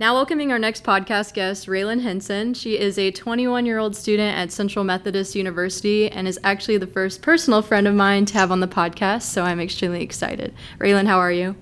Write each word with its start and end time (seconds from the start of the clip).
Now, 0.00 0.14
welcoming 0.14 0.50
our 0.50 0.58
next 0.58 0.82
podcast 0.82 1.34
guest, 1.34 1.66
Raylan 1.66 2.00
Henson. 2.00 2.54
She 2.54 2.78
is 2.78 2.98
a 2.98 3.10
21 3.10 3.66
year 3.66 3.76
old 3.76 3.94
student 3.94 4.34
at 4.34 4.50
Central 4.50 4.82
Methodist 4.82 5.34
University 5.34 6.10
and 6.10 6.26
is 6.26 6.40
actually 6.42 6.78
the 6.78 6.86
first 6.86 7.20
personal 7.20 7.60
friend 7.60 7.86
of 7.86 7.94
mine 7.94 8.24
to 8.24 8.32
have 8.32 8.50
on 8.50 8.60
the 8.60 8.66
podcast, 8.66 9.24
so 9.24 9.42
I'm 9.44 9.60
extremely 9.60 10.00
excited. 10.02 10.54
Raylan, 10.78 11.06
how 11.06 11.18
are 11.18 11.30
you? 11.30 11.54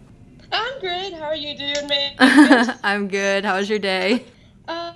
I'm 0.53 0.81
good. 0.81 1.15
How 1.15 1.25
are 1.25 1.35
you 1.35 1.59
doing, 1.59 1.89
man? 1.89 2.79
I'm 2.85 3.09
good. 3.09 3.45
How 3.45 3.57
was 3.57 3.69
your 3.69 3.81
day? 3.81 4.25
Uh, 4.69 4.93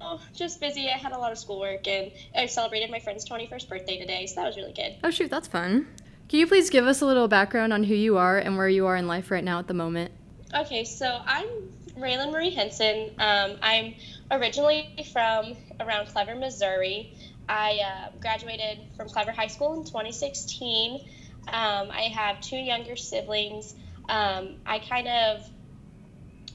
oh, 0.00 0.18
just 0.34 0.58
busy. 0.58 0.88
I 0.88 0.96
had 0.96 1.12
a 1.12 1.18
lot 1.18 1.32
of 1.32 1.36
schoolwork 1.36 1.86
and 1.86 2.10
I 2.34 2.46
celebrated 2.46 2.90
my 2.90 3.00
friend's 3.00 3.28
21st 3.28 3.68
birthday 3.68 3.98
today, 3.98 4.24
so 4.24 4.36
that 4.36 4.46
was 4.46 4.56
really 4.56 4.72
good. 4.72 4.96
Oh, 5.04 5.10
shoot, 5.10 5.28
that's 5.30 5.48
fun. 5.48 5.86
Can 6.30 6.38
you 6.38 6.46
please 6.46 6.70
give 6.70 6.86
us 6.86 7.02
a 7.02 7.06
little 7.06 7.28
background 7.28 7.74
on 7.74 7.84
who 7.84 7.94
you 7.94 8.16
are 8.16 8.38
and 8.38 8.56
where 8.56 8.70
you 8.70 8.86
are 8.86 8.96
in 8.96 9.06
life 9.06 9.30
right 9.30 9.44
now 9.44 9.58
at 9.58 9.68
the 9.68 9.74
moment? 9.74 10.12
Okay, 10.54 10.84
so 10.84 11.20
I'm 11.26 11.75
Raylan 11.98 12.30
Marie 12.32 12.50
Henson. 12.50 13.10
Um, 13.18 13.56
I'm 13.62 13.94
originally 14.30 14.94
from 15.12 15.56
around 15.80 16.06
Clever, 16.08 16.34
Missouri. 16.34 17.12
I 17.48 17.78
uh, 17.84 18.10
graduated 18.20 18.78
from 18.96 19.08
Clever 19.08 19.32
High 19.32 19.46
School 19.46 19.74
in 19.74 19.84
2016. 19.84 21.00
Um, 21.48 21.90
I 21.90 22.10
have 22.14 22.40
two 22.40 22.56
younger 22.56 22.96
siblings. 22.96 23.74
Um, 24.08 24.56
I 24.66 24.80
kind 24.80 25.08
of, 25.08 25.48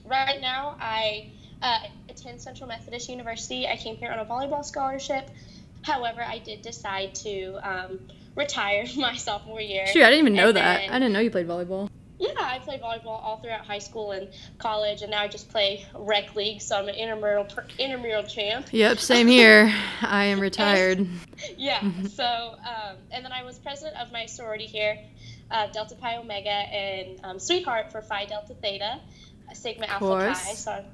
right 0.05 0.39
now, 0.41 0.75
I 0.79 1.31
uh, 1.62 1.79
attend 2.09 2.41
Central 2.41 2.67
Methodist 2.67 3.09
University. 3.09 3.67
I 3.67 3.77
came 3.77 3.95
here 3.95 4.12
on 4.12 4.20
a 4.20 4.26
volleyball 4.26 4.63
scholarship. 4.65 5.29
However, 5.84 6.21
I 6.21 6.37
did 6.39 6.62
decide 6.62 7.15
to 7.15 7.55
um, 7.63 7.99
retire 8.35 8.85
my 8.98 9.15
sophomore 9.15 9.62
year. 9.62 9.87
Shoot, 9.87 10.03
I 10.03 10.09
didn't 10.09 10.20
even 10.20 10.34
know 10.34 10.49
And 10.49 10.57
that. 10.57 10.77
then- 10.81 10.89
I 10.91 10.99
didn't 10.99 11.13
know 11.13 11.20
you 11.20 11.31
played 11.31 11.48
volleyball. 11.48 11.89
I 12.51 12.59
played 12.59 12.81
volleyball 12.81 13.23
all 13.23 13.37
throughout 13.37 13.65
high 13.65 13.79
school 13.79 14.11
and 14.11 14.27
college, 14.57 15.01
and 15.01 15.11
now 15.11 15.21
I 15.21 15.27
just 15.27 15.49
play 15.49 15.85
rec 15.95 16.35
league, 16.35 16.61
so 16.61 16.77
I'm 16.77 16.87
an 16.89 16.95
intramural 16.95 17.47
intramural 17.79 18.23
champ. 18.23 18.67
Yep, 18.71 18.99
same 18.99 19.27
here. 19.27 19.73
I 20.01 20.26
am 20.26 20.39
retired. 20.49 21.07
Yeah. 21.57 21.81
So, 22.13 22.23
um, 22.23 22.98
and 23.09 23.26
then 23.26 23.31
I 23.31 23.43
was 23.43 23.57
president 23.57 23.98
of 23.99 24.11
my 24.11 24.27
sorority 24.27 24.67
here, 24.67 24.99
uh, 25.49 25.65
Delta 25.67 25.95
Pi 25.95 26.17
Omega, 26.17 26.49
and 26.51 27.20
um, 27.23 27.39
sweetheart 27.39 27.91
for 27.91 28.01
Phi 28.03 28.26
Delta 28.26 28.54
Theta, 28.54 28.99
Sigma 29.54 29.87
Alpha. 29.87 30.33
Chi. 30.35 30.54
So 30.54 30.85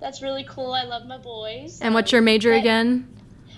that's 0.00 0.20
really 0.20 0.44
cool. 0.44 0.72
I 0.72 0.82
love 0.84 1.06
my 1.06 1.16
boys. 1.16 1.80
And 1.80 1.94
what's 1.94 2.12
your 2.12 2.18
Um, 2.18 2.26
major 2.26 2.52
again? 2.52 3.08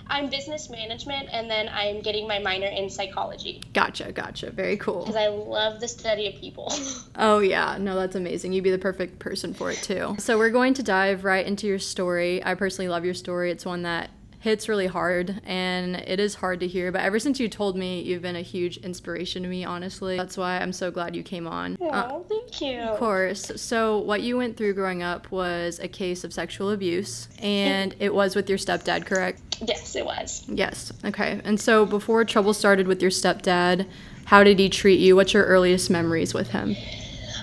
I'm 0.09 0.29
business 0.29 0.69
management, 0.69 1.29
and 1.31 1.49
then 1.49 1.69
I'm 1.69 2.01
getting 2.01 2.27
my 2.27 2.39
minor 2.39 2.67
in 2.67 2.89
psychology 2.89 3.61
Gotcha, 3.73 4.11
gotcha. 4.11 4.51
Very 4.51 4.77
cool. 4.77 4.99
because 5.01 5.15
I 5.15 5.27
love 5.27 5.79
the 5.79 5.87
study 5.87 6.27
of 6.27 6.35
people. 6.35 6.71
Oh, 7.19 7.39
yeah. 7.39 7.77
No, 7.79 7.95
that's 7.95 8.15
amazing. 8.15 8.53
You'd 8.53 8.63
be 8.63 8.69
the 8.69 8.77
perfect 8.77 9.17
person 9.17 9.53
for 9.53 9.71
it, 9.71 9.77
too. 9.77 10.15
So, 10.19 10.37
we're 10.37 10.51
going 10.51 10.75
to 10.75 10.83
dive 10.83 11.23
right 11.23 11.45
into 11.45 11.65
your 11.65 11.79
story. 11.79 12.43
I 12.43 12.53
personally 12.53 12.89
love 12.89 13.03
your 13.05 13.15
story. 13.15 13.49
It's 13.49 13.65
one 13.65 13.81
that 13.83 14.11
hits 14.39 14.69
really 14.69 14.87
hard 14.87 15.41
and 15.45 15.95
it 15.95 16.19
is 16.19 16.35
hard 16.35 16.59
to 16.59 16.67
hear. 16.67 16.91
But 16.91 17.01
ever 17.01 17.19
since 17.19 17.39
you 17.39 17.49
told 17.49 17.75
me, 17.75 18.01
you've 18.01 18.21
been 18.21 18.35
a 18.35 18.41
huge 18.41 18.77
inspiration 18.77 19.43
to 19.43 19.49
me, 19.49 19.65
honestly. 19.65 20.15
That's 20.15 20.37
why 20.37 20.59
I'm 20.59 20.73
so 20.73 20.91
glad 20.91 21.15
you 21.15 21.23
came 21.23 21.47
on. 21.47 21.75
Uh, 21.81 22.09
oh, 22.11 22.25
thank 22.29 22.61
you. 22.61 22.79
of 22.79 22.97
course. 22.99 23.51
So, 23.55 23.97
what 23.99 24.21
you 24.21 24.37
went 24.37 24.55
through 24.57 24.73
growing 24.75 25.03
up 25.03 25.31
was 25.31 25.79
a 25.79 25.87
case 25.87 26.23
of 26.23 26.33
sexual 26.33 26.71
abuse, 26.71 27.27
and 27.39 27.95
it 27.99 28.13
was 28.13 28.35
with 28.35 28.47
your 28.47 28.57
stepdad, 28.57 29.05
correct? 29.05 29.46
Yes, 29.65 29.95
it 29.95 30.05
was. 30.05 30.43
Yes. 30.47 30.91
Okay. 31.03 31.41
And 31.43 31.59
so, 31.59 31.85
before 31.85 32.23
trouble 32.25 32.53
started 32.53 32.87
with 32.87 33.01
your 33.01 33.11
stepdad, 33.11 33.87
how 34.25 34.43
did 34.43 34.59
he 34.59 34.69
treat 34.69 34.99
you? 34.99 35.15
What's 35.15 35.33
your 35.33 35.45
earliest 35.45 35.89
memories 35.89 36.33
with 36.33 36.49
him? 36.49 36.75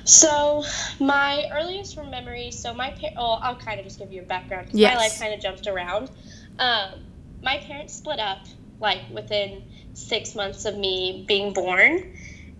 So, 0.04 0.64
my 1.00 1.44
earliest 1.52 1.96
memories. 1.96 2.58
So, 2.58 2.74
my 2.74 2.90
par- 2.90 3.10
oh, 3.16 3.38
I'll 3.42 3.56
kind 3.56 3.78
of 3.80 3.86
just 3.86 3.98
give 3.98 4.12
you 4.12 4.22
a 4.22 4.24
background 4.24 4.66
because 4.66 4.78
Yes. 4.80 4.94
my 4.94 5.00
life 5.00 5.18
kind 5.18 5.34
of 5.34 5.40
jumped 5.40 5.66
around. 5.66 6.10
Um, 6.58 7.00
my 7.42 7.58
parents 7.58 7.94
split 7.94 8.20
up 8.20 8.46
like 8.80 9.00
within 9.10 9.62
six 9.94 10.34
months 10.34 10.64
of 10.64 10.76
me 10.76 11.24
being 11.26 11.52
born, 11.52 12.12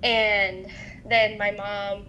and 0.02 0.66
then 1.08 1.38
my 1.38 1.50
mom. 1.52 2.06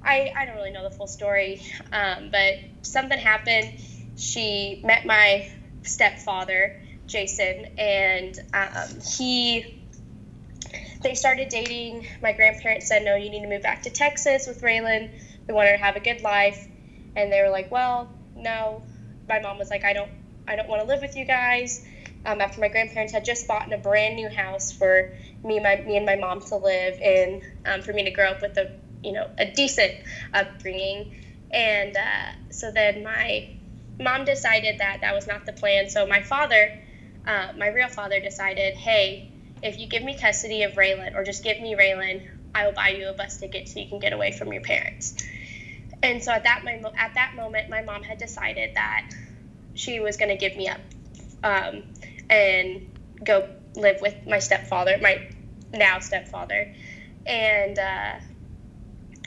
I, 0.00 0.30
I 0.34 0.46
don't 0.46 0.54
really 0.54 0.70
know 0.70 0.84
the 0.84 0.94
full 0.94 1.08
story, 1.08 1.60
um, 1.92 2.30
but 2.30 2.54
something 2.82 3.18
happened. 3.18 3.72
She 4.16 4.80
met 4.84 5.04
my 5.04 5.50
stepfather, 5.82 6.80
Jason, 7.08 7.66
and 7.78 8.38
um, 8.54 9.00
he 9.00 9.78
they 11.02 11.14
started 11.14 11.48
dating. 11.48 12.06
My 12.22 12.32
grandparents 12.32 12.88
said, 12.88 13.04
No, 13.04 13.14
you 13.14 13.30
need 13.30 13.42
to 13.42 13.48
move 13.48 13.62
back 13.62 13.82
to 13.82 13.90
Texas 13.90 14.46
with 14.46 14.62
Raylan. 14.62 15.10
We 15.46 15.54
want 15.54 15.68
her 15.68 15.76
to 15.76 15.82
have 15.82 15.96
a 15.96 16.00
good 16.00 16.22
life. 16.22 16.66
And 17.16 17.32
they 17.32 17.42
were 17.42 17.50
like, 17.50 17.70
Well, 17.70 18.10
no. 18.36 18.82
My 19.28 19.40
mom 19.40 19.58
was 19.58 19.70
like, 19.70 19.84
I 19.84 19.92
don't 19.92 20.10
I 20.46 20.56
don't 20.56 20.68
want 20.68 20.82
to 20.82 20.88
live 20.88 21.02
with 21.02 21.16
you 21.16 21.26
guys. 21.26 21.84
Um, 22.24 22.40
after 22.40 22.60
my 22.60 22.68
grandparents 22.68 23.12
had 23.12 23.24
just 23.24 23.46
bought 23.46 23.66
in 23.66 23.72
a 23.72 23.78
brand 23.78 24.16
new 24.16 24.28
house 24.28 24.72
for 24.72 25.12
me, 25.44 25.60
my 25.60 25.76
me 25.86 25.96
and 25.96 26.06
my 26.06 26.16
mom 26.16 26.40
to 26.40 26.56
live 26.56 26.98
in, 26.98 27.42
um, 27.64 27.82
for 27.82 27.92
me 27.92 28.04
to 28.04 28.10
grow 28.10 28.30
up 28.30 28.42
with 28.42 28.56
a 28.56 28.70
you 29.04 29.12
know 29.12 29.30
a 29.38 29.50
decent 29.52 29.92
upbringing. 30.34 31.12
And 31.50 31.96
uh, 31.96 32.50
so 32.50 32.72
then 32.72 33.04
my 33.04 33.56
mom 34.00 34.24
decided 34.24 34.80
that 34.80 35.00
that 35.02 35.14
was 35.14 35.26
not 35.26 35.46
the 35.46 35.52
plan. 35.52 35.88
So 35.88 36.06
my 36.06 36.22
father, 36.22 36.72
uh, 37.28 37.48
my 37.56 37.68
real 37.68 37.88
father, 37.88 38.20
decided, 38.20 38.74
hey, 38.74 39.30
if 39.62 39.78
you 39.78 39.86
give 39.86 40.02
me 40.02 40.16
custody 40.18 40.62
of 40.62 40.72
Raylan, 40.72 41.14
or 41.14 41.24
just 41.24 41.44
give 41.44 41.60
me 41.60 41.76
Raylan, 41.76 42.26
I 42.54 42.64
will 42.66 42.72
buy 42.72 42.88
you 42.88 43.10
a 43.10 43.12
bus 43.12 43.36
ticket 43.36 43.68
so 43.68 43.78
you 43.78 43.88
can 43.88 43.98
get 43.98 44.12
away 44.12 44.32
from 44.32 44.52
your 44.52 44.62
parents. 44.62 45.14
And 46.02 46.22
so 46.22 46.32
at 46.32 46.44
that 46.44 46.64
mo- 46.64 46.92
at 46.96 47.14
that 47.14 47.34
moment, 47.36 47.68
my 47.68 47.82
mom 47.82 48.02
had 48.02 48.18
decided 48.18 48.70
that 48.74 49.10
she 49.74 50.00
was 50.00 50.16
going 50.16 50.30
to 50.30 50.36
give 50.36 50.56
me 50.56 50.68
up 50.68 50.80
um, 51.44 51.82
and 52.30 52.88
go 53.24 53.48
live 53.76 54.00
with 54.00 54.14
my 54.26 54.38
stepfather, 54.38 54.96
my 55.00 55.20
now 55.72 55.98
stepfather, 55.98 56.72
and 57.26 57.78
uh, 57.78 58.14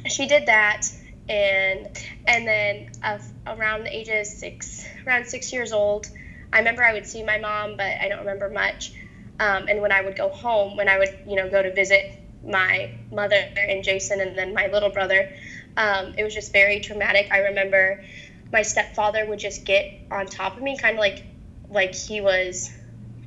she 0.07 0.27
did 0.27 0.47
that. 0.47 0.87
And 1.29 1.87
and 2.25 2.47
then 2.47 2.87
uh, 3.03 3.19
around 3.45 3.83
the 3.83 3.95
ages 3.95 4.39
six, 4.39 4.85
around 5.05 5.27
six 5.27 5.53
years 5.53 5.71
old, 5.71 6.09
I 6.53 6.59
remember 6.59 6.83
I 6.83 6.93
would 6.93 7.05
see 7.05 7.23
my 7.23 7.37
mom, 7.37 7.77
but 7.77 7.93
I 8.01 8.07
don't 8.09 8.19
remember 8.19 8.49
much. 8.49 8.93
Um, 9.39 9.67
and 9.67 9.81
when 9.81 9.91
I 9.91 10.01
would 10.01 10.15
go 10.15 10.29
home, 10.29 10.77
when 10.77 10.89
I 10.89 10.97
would, 10.97 11.23
you 11.27 11.35
know, 11.35 11.49
go 11.49 11.61
to 11.63 11.73
visit 11.73 12.13
my 12.45 12.93
mother 13.11 13.35
and 13.35 13.83
Jason 13.83 14.19
and 14.19 14.37
then 14.37 14.53
my 14.53 14.67
little 14.67 14.89
brother, 14.89 15.33
um, 15.77 16.13
it 16.17 16.23
was 16.23 16.33
just 16.33 16.51
very 16.51 16.79
traumatic. 16.79 17.29
I 17.31 17.39
remember 17.39 18.03
my 18.51 18.61
stepfather 18.61 19.25
would 19.25 19.39
just 19.39 19.65
get 19.65 19.93
on 20.11 20.27
top 20.27 20.57
of 20.57 20.63
me, 20.63 20.77
kind 20.77 20.95
of 20.95 20.99
like, 20.99 21.23
like 21.69 21.95
he 21.95 22.21
was 22.21 22.69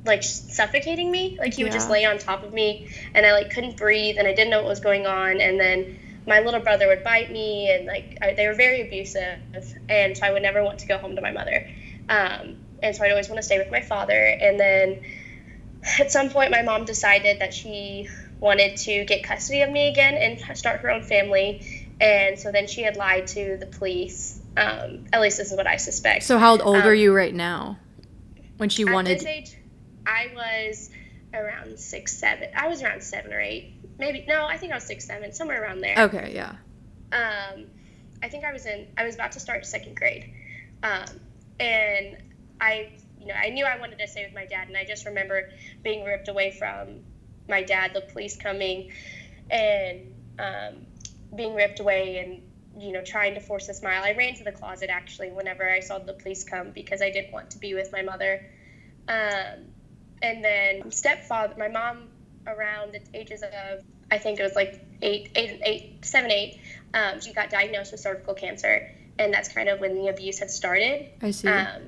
like 0.05 0.23
suffocating 0.23 1.09
me. 1.11 1.37
Like 1.39 1.53
he 1.53 1.63
would 1.63 1.73
just 1.73 1.89
lay 1.89 2.05
on 2.05 2.19
top 2.19 2.43
of 2.43 2.53
me, 2.53 2.87
and 3.13 3.25
I 3.25 3.33
like 3.33 3.49
couldn't 3.51 3.75
breathe, 3.75 4.17
and 4.17 4.27
I 4.27 4.33
didn't 4.33 4.51
know 4.51 4.61
what 4.61 4.69
was 4.69 4.79
going 4.79 5.07
on. 5.07 5.41
And 5.41 5.59
then 5.59 5.97
my 6.27 6.41
little 6.41 6.59
brother 6.59 6.87
would 6.87 7.03
bite 7.03 7.31
me, 7.31 7.71
and 7.71 7.87
like 7.87 8.17
I, 8.21 8.33
they 8.33 8.47
were 8.47 8.53
very 8.53 8.81
abusive, 8.81 9.39
and 9.89 10.15
so 10.15 10.25
I 10.25 10.31
would 10.31 10.43
never 10.43 10.63
want 10.63 10.79
to 10.79 10.87
go 10.87 10.97
home 10.97 11.15
to 11.15 11.21
my 11.21 11.31
mother. 11.31 11.67
Um, 12.07 12.57
and 12.85 12.95
so 12.95 13.03
I'd 13.03 13.11
always 13.11 13.27
want 13.27 13.37
to 13.39 13.43
stay 13.43 13.57
with 13.57 13.71
my 13.71 13.81
father. 13.81 14.13
And 14.13 14.59
then 14.59 15.01
at 15.99 16.11
some 16.11 16.29
point, 16.29 16.51
my 16.51 16.61
mom 16.61 16.85
decided 16.85 17.39
that 17.39 17.53
she 17.53 18.07
wanted 18.39 18.77
to 18.77 19.05
get 19.05 19.23
custody 19.23 19.61
of 19.61 19.71
me 19.71 19.89
again 19.89 20.13
and 20.15 20.57
start 20.57 20.81
her 20.81 20.91
own 20.91 21.03
family. 21.03 21.87
And 21.99 22.37
so 22.37 22.51
then 22.51 22.67
she 22.67 22.83
had 22.83 22.95
lied 22.97 23.27
to 23.27 23.57
the 23.57 23.65
police. 23.65 24.39
Um, 24.57 25.05
at 25.11 25.21
least 25.21 25.37
this 25.37 25.51
is 25.51 25.57
what 25.57 25.67
I 25.67 25.77
suspect. 25.77 26.23
So, 26.23 26.37
how 26.37 26.57
old 26.57 26.85
are 26.85 26.91
Um, 26.93 26.95
you 26.97 27.13
right 27.13 27.33
now? 27.33 27.77
When 28.57 28.69
she 28.69 28.83
At 28.83 28.93
wanted. 28.93 29.19
this 29.19 29.25
age, 29.25 29.57
I 30.05 30.31
was 30.35 30.89
around 31.33 31.77
six, 31.79 32.15
seven. 32.17 32.49
I 32.55 32.67
was 32.67 32.81
around 32.81 33.03
seven 33.03 33.33
or 33.33 33.39
eight. 33.41 33.73
Maybe 33.97 34.25
no, 34.27 34.45
I 34.45 34.57
think 34.57 34.71
I 34.71 34.75
was 34.75 34.83
six, 34.85 35.05
seven, 35.05 35.33
somewhere 35.33 35.61
around 35.61 35.81
there. 35.81 35.95
Okay, 35.97 36.31
yeah. 36.35 36.55
um, 37.11 37.65
I 38.23 38.29
think 38.29 38.43
I 38.45 38.53
was 38.53 38.65
in, 38.65 38.87
I 38.97 39.05
was 39.05 39.15
about 39.15 39.33
to 39.33 39.39
start 39.39 39.65
second 39.65 39.95
grade. 39.95 40.31
Um, 40.83 41.05
and 41.59 42.17
I, 42.59 42.93
you 43.19 43.27
know, 43.27 43.33
I 43.33 43.49
knew 43.49 43.65
I 43.65 43.79
wanted 43.79 43.99
to 43.99 44.07
stay 44.07 44.25
with 44.25 44.33
my 44.33 44.45
dad. 44.45 44.67
And 44.67 44.77
I 44.77 44.85
just 44.85 45.05
remember 45.05 45.49
being 45.83 46.05
ripped 46.05 46.27
away 46.27 46.51
from 46.51 47.01
my 47.47 47.63
dad, 47.63 47.91
the 47.93 48.01
police 48.01 48.35
coming 48.37 48.91
and 49.49 50.13
um, 50.39 50.85
being 51.35 51.55
ripped 51.55 51.79
away 51.79 52.17
and, 52.17 52.83
you 52.83 52.91
know, 52.91 53.03
trying 53.03 53.35
to 53.35 53.39
force 53.39 53.69
a 53.69 53.73
smile. 53.73 54.03
I 54.03 54.13
ran 54.13 54.35
to 54.35 54.43
the 54.43 54.51
closet 54.51 54.89
actually 54.89 55.29
whenever 55.29 55.69
I 55.69 55.79
saw 55.79 55.99
the 55.99 56.13
police 56.13 56.43
come 56.43 56.71
because 56.71 57.01
I 57.01 57.11
didn't 57.11 57.31
want 57.31 57.51
to 57.51 57.59
be 57.59 57.73
with 57.73 57.91
my 57.91 58.01
mother. 58.01 58.45
Um, 59.07 59.65
and 60.21 60.43
then 60.43 60.91
stepfather, 60.91 61.55
my 61.57 61.67
mom 61.67 62.09
around 62.47 62.93
the 62.93 63.01
ages 63.13 63.43
of, 63.43 63.83
I 64.11 64.17
think 64.17 64.39
it 64.39 64.43
was 64.43 64.55
like 64.55 64.83
eight, 65.01 65.31
eight, 65.35 65.61
eight, 65.63 66.05
seven, 66.05 66.31
eight, 66.31 66.59
um, 66.93 67.19
she 67.19 67.33
got 67.33 67.49
diagnosed 67.49 67.91
with 67.91 68.01
cervical 68.01 68.33
cancer, 68.33 68.89
and 69.19 69.33
that's 69.33 69.49
kind 69.49 69.69
of 69.69 69.79
when 69.79 69.95
the 69.95 70.07
abuse 70.07 70.39
had 70.39 70.49
started. 70.49 71.09
I 71.21 71.31
see. 71.31 71.47
Um, 71.47 71.81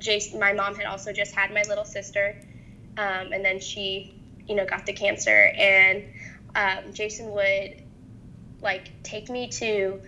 Jason, 0.00 0.40
my 0.40 0.52
mom 0.52 0.74
had 0.74 0.86
also 0.86 1.12
just 1.12 1.34
had 1.34 1.52
my 1.52 1.62
little 1.68 1.84
sister, 1.84 2.36
um, 2.98 3.32
and 3.32 3.44
then 3.44 3.60
she, 3.60 4.14
you 4.48 4.54
know, 4.54 4.66
got 4.66 4.86
the 4.86 4.92
cancer, 4.92 5.52
and 5.56 6.04
um, 6.54 6.92
Jason 6.92 7.30
would 7.30 7.82
like 8.60 8.90
take 9.02 9.30
me 9.30 9.48
to, 9.48 10.00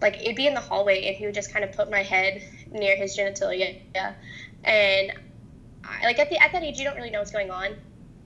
like 0.00 0.20
it'd 0.20 0.36
be 0.36 0.46
in 0.46 0.54
the 0.54 0.60
hallway, 0.60 1.06
and 1.06 1.16
he 1.16 1.26
would 1.26 1.34
just 1.34 1.52
kind 1.52 1.64
of 1.64 1.72
put 1.72 1.90
my 1.90 2.02
head 2.02 2.42
near 2.72 2.96
his 2.96 3.16
genitalia. 3.16 3.80
Yeah. 3.94 4.14
And 4.64 5.12
I, 5.84 6.04
like 6.04 6.18
at 6.18 6.30
the 6.30 6.42
at 6.42 6.52
that 6.52 6.62
age, 6.62 6.78
you 6.78 6.84
don't 6.84 6.96
really 6.96 7.10
know 7.10 7.20
what's 7.20 7.30
going 7.30 7.50
on. 7.50 7.76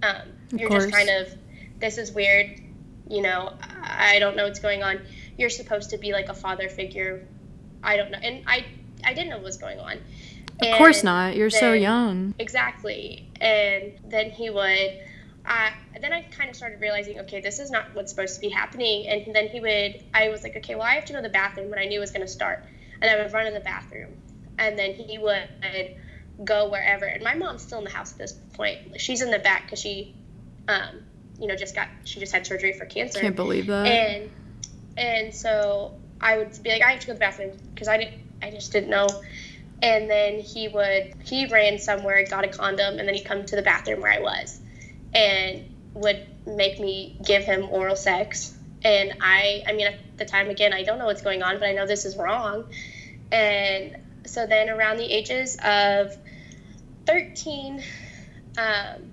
Um, 0.03 0.23
you're 0.53 0.71
just 0.71 0.93
kind 0.93 1.11
of, 1.11 1.29
this 1.81 1.99
is 1.99 2.13
weird. 2.13 2.61
You 3.09 3.23
know, 3.23 3.53
I 3.83 4.19
don't 4.19 4.37
know 4.37 4.45
what's 4.45 4.61
going 4.61 4.83
on. 4.83 5.01
You're 5.37 5.51
supposed 5.51 5.91
to 5.91 5.99
be 5.99 6.13
like 6.13 6.29
a 6.29 6.35
father 6.35 6.69
figure. 6.69 7.27
I 7.83 7.97
don't 7.97 8.11
know, 8.11 8.19
and 8.19 8.45
I 8.47 8.65
I 9.05 9.15
didn't 9.15 9.31
know 9.31 9.37
what 9.37 9.45
was 9.45 9.57
going 9.57 9.79
on. 9.79 9.99
Of 10.61 10.77
course 10.77 11.05
not. 11.05 11.37
You're 11.37 11.51
then, 11.51 11.61
so 11.61 11.73
young. 11.73 12.35
Exactly. 12.39 13.31
And 13.41 13.93
then 14.05 14.31
he 14.31 14.51
would. 14.51 15.01
Uh, 15.47 15.71
then 16.01 16.13
I 16.13 16.23
kind 16.23 16.51
of 16.51 16.57
started 16.57 16.81
realizing, 16.81 17.21
okay, 17.21 17.41
this 17.41 17.59
is 17.59 17.71
not 17.71 17.95
what's 17.95 18.11
supposed 18.11 18.35
to 18.35 18.41
be 18.41 18.51
happening. 18.51 19.09
And 19.09 19.35
then 19.35 19.49
he 19.49 19.61
would, 19.61 20.05
I 20.13 20.29
was 20.29 20.43
like, 20.43 20.57
okay, 20.57 20.75
well, 20.75 20.85
I 20.85 20.95
have 20.95 21.07
to 21.07 21.13
go 21.15 21.21
to 21.21 21.23
the 21.23 21.33
bathroom 21.33 21.71
when 21.71 21.79
I 21.79 21.87
knew 21.87 21.99
it 21.99 22.01
was 22.01 22.11
going 22.11 22.27
to 22.27 22.31
start. 22.31 22.65
And 23.01 23.11
I 23.11 23.23
would 23.23 23.33
run 23.33 23.47
to 23.47 23.53
the 23.53 23.61
bathroom. 23.61 24.13
And 24.59 24.79
then 24.79 24.93
he 24.93 25.17
would 25.17 25.49
go 26.45 26.69
wherever. 26.69 27.07
And 27.07 27.23
my 27.23 27.35
mom's 27.35 27.63
still 27.63 27.79
in 27.79 27.85
the 27.85 27.91
house 27.91 28.13
at 28.13 28.19
this 28.19 28.33
point. 28.33 29.01
She's 29.01 29.23
in 29.23 29.31
the 29.31 29.39
back 29.39 29.65
because 29.65 29.79
she, 29.79 30.15
um, 30.69 31.01
you 31.41 31.47
know, 31.47 31.57
just 31.57 31.75
got, 31.75 31.89
she 32.05 32.21
just 32.21 32.33
had 32.33 32.47
surgery 32.47 32.73
for 32.75 32.85
cancer. 32.85 33.21
Can't 33.21 33.37
believe 33.37 33.69
that. 33.69 33.87
And, 33.87 34.31
and 34.99 35.35
so 35.35 35.95
I 36.21 36.37
would 36.37 36.63
be 36.63 36.71
like, 36.71 36.83
I 36.83 36.91
have 36.91 37.01
to 37.01 37.07
go 37.07 37.13
to 37.13 37.19
the 37.19 37.21
bathroom 37.21 37.57
because 37.73 37.89
I 37.89 37.97
didn't, 37.97 38.21
I 38.43 38.51
just 38.51 38.73
didn't 38.73 38.91
know. 38.91 39.07
And 39.81 40.11
then 40.11 40.41
he 40.41 40.69
would, 40.69 41.15
he 41.25 41.47
ran 41.47 41.79
somewhere, 41.79 42.25
got 42.25 42.45
a 42.45 42.49
condom, 42.49 42.99
and 42.99 43.07
then 43.07 43.15
he'd 43.15 43.25
come 43.25 43.45
to 43.47 43.57
the 43.57 43.63
bathroom 43.63 44.01
where 44.01 44.13
I 44.13 44.21
was 44.21 44.61
and 45.15 45.65
would 45.95 46.27
make 46.47 46.81
me 46.81 47.17
give 47.25 47.45
him 47.45 47.69
oral 47.71 47.97
sex. 47.97 48.57
And 48.83 49.15
I, 49.21 49.63
I 49.67 49.73
mean, 49.73 49.87
at 49.87 50.19
the 50.19 50.25
time, 50.25 50.51
again, 50.51 50.73
I 50.73 50.83
don't 50.83 50.99
know 50.99 51.07
what's 51.07 51.23
going 51.23 51.43
on, 51.43 51.59
but 51.59 51.69
I 51.69 51.73
know 51.73 51.87
this 51.87 52.05
is 52.05 52.17
wrong. 52.17 52.65
And 53.31 53.97
so 54.27 54.47
then 54.47 54.69
around 54.69 54.99
the 54.99 55.11
ages 55.11 55.57
of 55.65 56.17
13, 57.07 57.83
um, 58.57 59.13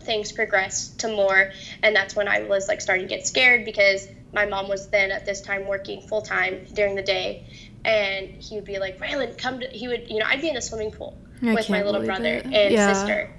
things 0.00 0.32
progressed 0.32 1.00
to 1.00 1.08
more. 1.08 1.50
And 1.82 1.94
that's 1.94 2.14
when 2.14 2.28
I 2.28 2.42
was 2.42 2.68
like 2.68 2.80
starting 2.80 3.08
to 3.08 3.14
get 3.14 3.26
scared 3.26 3.64
because 3.64 4.08
my 4.32 4.46
mom 4.46 4.68
was 4.68 4.88
then 4.88 5.10
at 5.10 5.24
this 5.26 5.40
time 5.40 5.66
working 5.66 6.02
full 6.02 6.22
time 6.22 6.66
during 6.72 6.94
the 6.94 7.02
day 7.02 7.46
and 7.84 8.30
he 8.42 8.56
would 8.56 8.64
be 8.64 8.78
like, 8.78 8.98
Raylan, 8.98 9.36
come 9.36 9.60
to, 9.60 9.68
he 9.68 9.88
would, 9.88 10.10
you 10.10 10.18
know, 10.18 10.26
I'd 10.26 10.40
be 10.40 10.48
in 10.48 10.54
the 10.54 10.62
swimming 10.62 10.90
pool 10.90 11.18
I 11.42 11.54
with 11.54 11.68
my 11.68 11.82
little 11.82 12.02
brother 12.02 12.36
it. 12.36 12.44
and 12.46 12.72
yeah. 12.72 12.92
sister. 12.92 13.30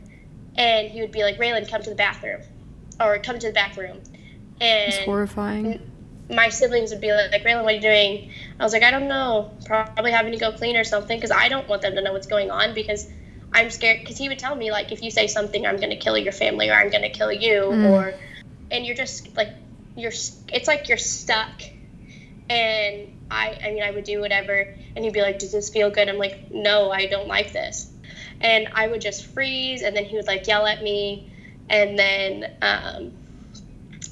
And 0.55 0.89
he 0.89 1.01
would 1.01 1.11
be 1.11 1.23
like, 1.23 1.37
Raylan, 1.37 1.69
come 1.69 1.81
to 1.81 1.89
the 1.89 1.95
bathroom 1.95 2.41
or 2.99 3.17
come 3.19 3.39
to 3.39 3.47
the 3.47 3.53
back 3.53 3.75
room. 3.75 3.99
And 4.61 4.93
it's 4.93 5.05
horrifying. 5.05 5.91
My 6.29 6.49
siblings 6.49 6.91
would 6.91 7.01
be 7.01 7.11
like, 7.11 7.43
Raylan, 7.43 7.63
what 7.63 7.73
are 7.73 7.75
you 7.75 7.81
doing? 7.81 8.31
I 8.59 8.63
was 8.63 8.73
like, 8.73 8.83
I 8.83 8.91
don't 8.91 9.07
know. 9.07 9.51
Probably 9.65 10.11
having 10.11 10.31
to 10.31 10.39
go 10.39 10.51
clean 10.51 10.77
or 10.77 10.83
something 10.83 11.17
because 11.17 11.31
I 11.31 11.49
don't 11.49 11.67
want 11.67 11.81
them 11.81 11.95
to 11.95 12.01
know 12.01 12.13
what's 12.13 12.27
going 12.27 12.51
on 12.51 12.73
because 12.73 13.09
I'm 13.51 13.69
scared. 13.69 13.99
Because 14.01 14.17
he 14.17 14.29
would 14.29 14.39
tell 14.39 14.55
me, 14.55 14.71
like, 14.71 14.91
if 14.91 15.03
you 15.03 15.11
say 15.11 15.27
something, 15.27 15.65
I'm 15.65 15.77
going 15.77 15.89
to 15.89 15.97
kill 15.97 16.17
your 16.17 16.31
family 16.31 16.69
or 16.69 16.73
I'm 16.73 16.89
going 16.89 17.03
to 17.03 17.09
kill 17.09 17.31
you. 17.31 17.61
Mm. 17.63 17.89
Or, 17.91 18.13
and 18.71 18.85
you're 18.85 18.95
just 18.95 19.35
like, 19.35 19.49
you're, 19.97 20.13
it's 20.49 20.67
like 20.67 20.87
you're 20.87 20.97
stuck. 20.97 21.61
And 22.49 23.14
I, 23.29 23.57
I 23.63 23.71
mean, 23.71 23.83
I 23.83 23.91
would 23.91 24.03
do 24.03 24.19
whatever, 24.21 24.67
and 24.95 25.03
he'd 25.03 25.13
be 25.13 25.21
like, 25.21 25.39
"Does 25.39 25.51
this 25.51 25.69
feel 25.69 25.89
good?" 25.89 26.09
I'm 26.09 26.17
like, 26.17 26.51
"No, 26.51 26.91
I 26.91 27.07
don't 27.07 27.27
like 27.27 27.51
this," 27.53 27.91
and 28.41 28.67
I 28.73 28.87
would 28.87 29.01
just 29.01 29.25
freeze, 29.25 29.81
and 29.81 29.95
then 29.95 30.05
he 30.05 30.15
would 30.15 30.27
like 30.27 30.47
yell 30.47 30.65
at 30.65 30.83
me, 30.83 31.31
and 31.69 31.97
then 31.97 32.51
um, 32.61 33.11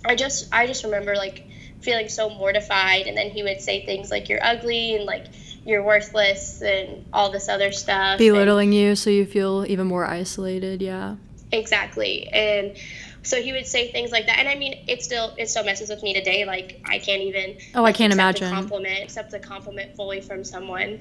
I 0.05 0.15
just, 0.15 0.53
I 0.53 0.67
just 0.67 0.83
remember 0.83 1.15
like 1.15 1.47
feeling 1.81 2.09
so 2.09 2.29
mortified, 2.29 3.07
and 3.07 3.15
then 3.17 3.29
he 3.29 3.43
would 3.43 3.61
say 3.61 3.85
things 3.85 4.09
like, 4.09 4.29
"You're 4.29 4.43
ugly," 4.43 4.95
and 4.95 5.05
like, 5.05 5.25
"You're 5.65 5.83
worthless," 5.83 6.61
and 6.61 7.05
all 7.13 7.31
this 7.31 7.49
other 7.49 7.71
stuff, 7.71 8.17
belittling 8.17 8.69
and, 8.69 8.77
you, 8.77 8.95
so 8.95 9.09
you 9.09 9.25
feel 9.25 9.65
even 9.67 9.87
more 9.87 10.05
isolated. 10.05 10.81
Yeah, 10.81 11.17
exactly, 11.51 12.27
and 12.29 12.75
so 13.23 13.41
he 13.41 13.53
would 13.53 13.65
say 13.65 13.91
things 13.91 14.11
like 14.11 14.25
that. 14.27 14.39
And 14.39 14.47
i 14.47 14.55
mean 14.55 14.83
it 14.87 15.01
still 15.01 15.33
it 15.37 15.49
still 15.49 15.63
messes 15.63 15.89
with 15.89 16.03
me 16.03 16.13
today. 16.13 16.45
Like 16.45 16.81
i 16.85 16.99
can't 16.99 17.21
even 17.21 17.57
oh 17.75 17.81
like, 17.81 17.95
i 17.95 17.97
can't 17.97 18.13
imagine. 18.13 18.47
a 18.47 18.51
compliment 18.51 19.03
accept 19.03 19.33
a 19.33 19.39
compliment 19.39 19.95
fully 19.95 20.21
from 20.21 20.43
someone. 20.43 20.99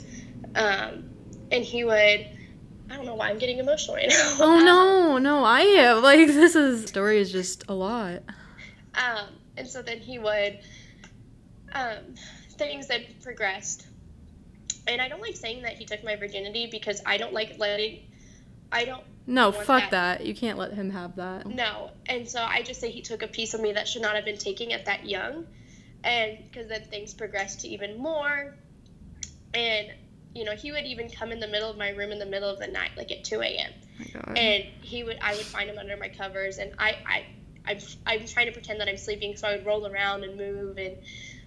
Um, 0.54 1.10
and 1.50 1.64
he 1.64 1.84
would 1.84 1.94
i 2.90 2.96
don't 2.96 3.06
know 3.06 3.14
why 3.14 3.28
i'm 3.30 3.38
getting 3.38 3.58
emotional 3.58 3.96
right 3.96 4.08
now. 4.10 4.36
Oh 4.40 4.58
no 4.60 5.19
no 5.19 5.44
i 5.44 5.60
am. 5.60 6.02
Like 6.02 6.26
this 6.28 6.54
is 6.54 6.88
story 6.88 7.19
is 7.19 7.30
just 7.32 7.64
a 7.69 7.74
lot. 7.74 8.22
Um, 8.94 9.28
and 9.56 9.66
so 9.66 9.82
then 9.82 9.98
he 9.98 10.18
would 10.18 10.58
um, 11.72 12.14
things 12.58 12.88
that 12.88 13.00
progressed. 13.22 13.86
And 14.86 15.00
i 15.00 15.08
don't 15.08 15.20
like 15.20 15.36
saying 15.36 15.62
that 15.62 15.75
he 15.75 15.84
took 15.84 16.02
my 16.04 16.16
virginity 16.16 16.68
because 16.70 17.02
i 17.06 17.16
don't 17.16 17.32
like 17.32 17.56
letting 17.58 18.00
i 18.72 18.84
don't 18.84 19.04
no, 19.26 19.52
fuck 19.52 19.90
that. 19.90 20.19
that. 20.19 20.26
You 20.26 20.34
can't 20.34 20.58
let 20.58 20.72
him 20.72 20.90
have 20.90 21.16
that. 21.16 21.46
No. 21.46 21.90
And 22.06 22.28
so 22.28 22.42
I 22.42 22.62
just 22.62 22.80
say 22.80 22.90
he 22.90 23.02
took 23.02 23.22
a 23.22 23.28
piece 23.28 23.54
of 23.54 23.60
me 23.60 23.72
that 23.72 23.86
should 23.86 24.02
not 24.02 24.16
have 24.16 24.24
been 24.24 24.38
taken 24.38 24.72
at 24.72 24.86
that 24.86 25.08
young. 25.08 25.46
And 26.04 26.38
because 26.50 26.69
then 26.69 26.82
things 26.84 27.14
progressed 27.14 27.60
to 27.60 27.69
even 27.69 27.98
more. 27.98 28.56
And, 29.54 29.88
you 30.34 30.44
know, 30.44 30.56
he 30.56 30.72
would 30.72 30.84
even 30.84 31.08
come 31.08 31.30
in 31.30 31.38
the 31.38 31.46
middle 31.46 31.70
of 31.70 31.76
my 31.76 31.90
room 31.90 32.10
in 32.10 32.19
the 32.19 32.26
middle 32.26 32.48
of 32.48 32.58
the 32.58 32.66
night, 32.66 32.90
like 32.96 33.12
at 33.12 33.22
2 33.22 33.40
a.m. 33.42 33.72
Oh 34.16 34.32
and 34.32 34.64
he 34.80 35.04
would, 35.04 35.19
I 35.20 35.34
would 35.36 35.44
find 35.44 35.70
him 35.70 35.78
under 35.78 35.96
my 35.96 36.08
covers. 36.08 36.58
And 36.58 36.72
I, 36.78 36.96
I, 37.06 37.26
I'm, 37.64 37.78
I'm 38.06 38.26
trying 38.26 38.46
to 38.46 38.52
pretend 38.52 38.80
that 38.80 38.88
I'm 38.88 38.96
sleeping. 38.96 39.36
So 39.36 39.46
I 39.46 39.56
would 39.56 39.66
roll 39.66 39.86
around 39.86 40.25
and 40.25 40.36
move 40.36 40.78
and 40.78 40.96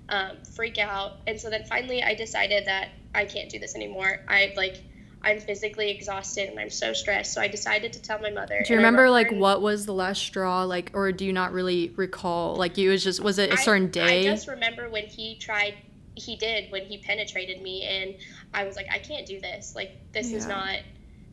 um, 0.08 0.38
freak 0.56 0.78
out. 0.78 1.18
And 1.28 1.42
so 1.42 1.50
then 1.50 1.66
finally 1.66 2.02
I 2.02 2.14
decided 2.14 2.68
that 2.68 2.90
I 3.14 3.26
can't 3.26 3.50
do 3.50 3.60
this 3.60 3.76
anymore. 3.76 4.22
I, 4.30 4.54
like, 4.56 4.82
I'm 5.26 5.40
physically 5.40 5.90
exhausted 5.90 6.50
and 6.50 6.60
I'm 6.60 6.70
so 6.70 6.94
stressed. 6.94 7.34
So 7.34 7.42
I 7.42 7.48
decided 7.48 7.92
to 7.94 8.02
tell 8.02 8.20
my 8.20 8.30
mother. 8.30 8.62
Do 8.64 8.74
you 8.74 8.78
remember 8.78 9.10
like 9.10 9.32
what 9.32 9.60
was 9.60 9.88
the 9.88 9.94
last 9.94 10.22
straw 10.22 10.64
like, 10.64 10.92
or 10.94 11.12
do 11.12 11.26
you 11.26 11.34
not 11.34 11.52
really 11.52 11.92
recall? 11.96 12.56
Like 12.56 12.78
you 12.78 12.92
was 12.92 13.04
just 13.04 13.22
was 13.22 13.40
it 13.40 13.52
a 13.52 13.58
certain 13.58 13.90
day? 13.90 14.20
I 14.20 14.24
just 14.24 14.48
remember 14.48 14.88
when 14.88 15.08
he 15.08 15.36
tried. 15.36 15.74
He 16.14 16.38
did 16.38 16.72
when 16.72 16.84
he 16.86 17.00
penetrated 17.00 17.62
me, 17.62 17.84
and 17.84 18.16
I 18.54 18.64
was 18.64 18.78
like, 18.78 18.86
I 18.90 19.00
can't 19.00 19.26
do 19.26 19.42
this. 19.42 19.76
Like 19.76 19.98
this 20.14 20.30
yeah. 20.30 20.38
is 20.38 20.46
not. 20.46 20.78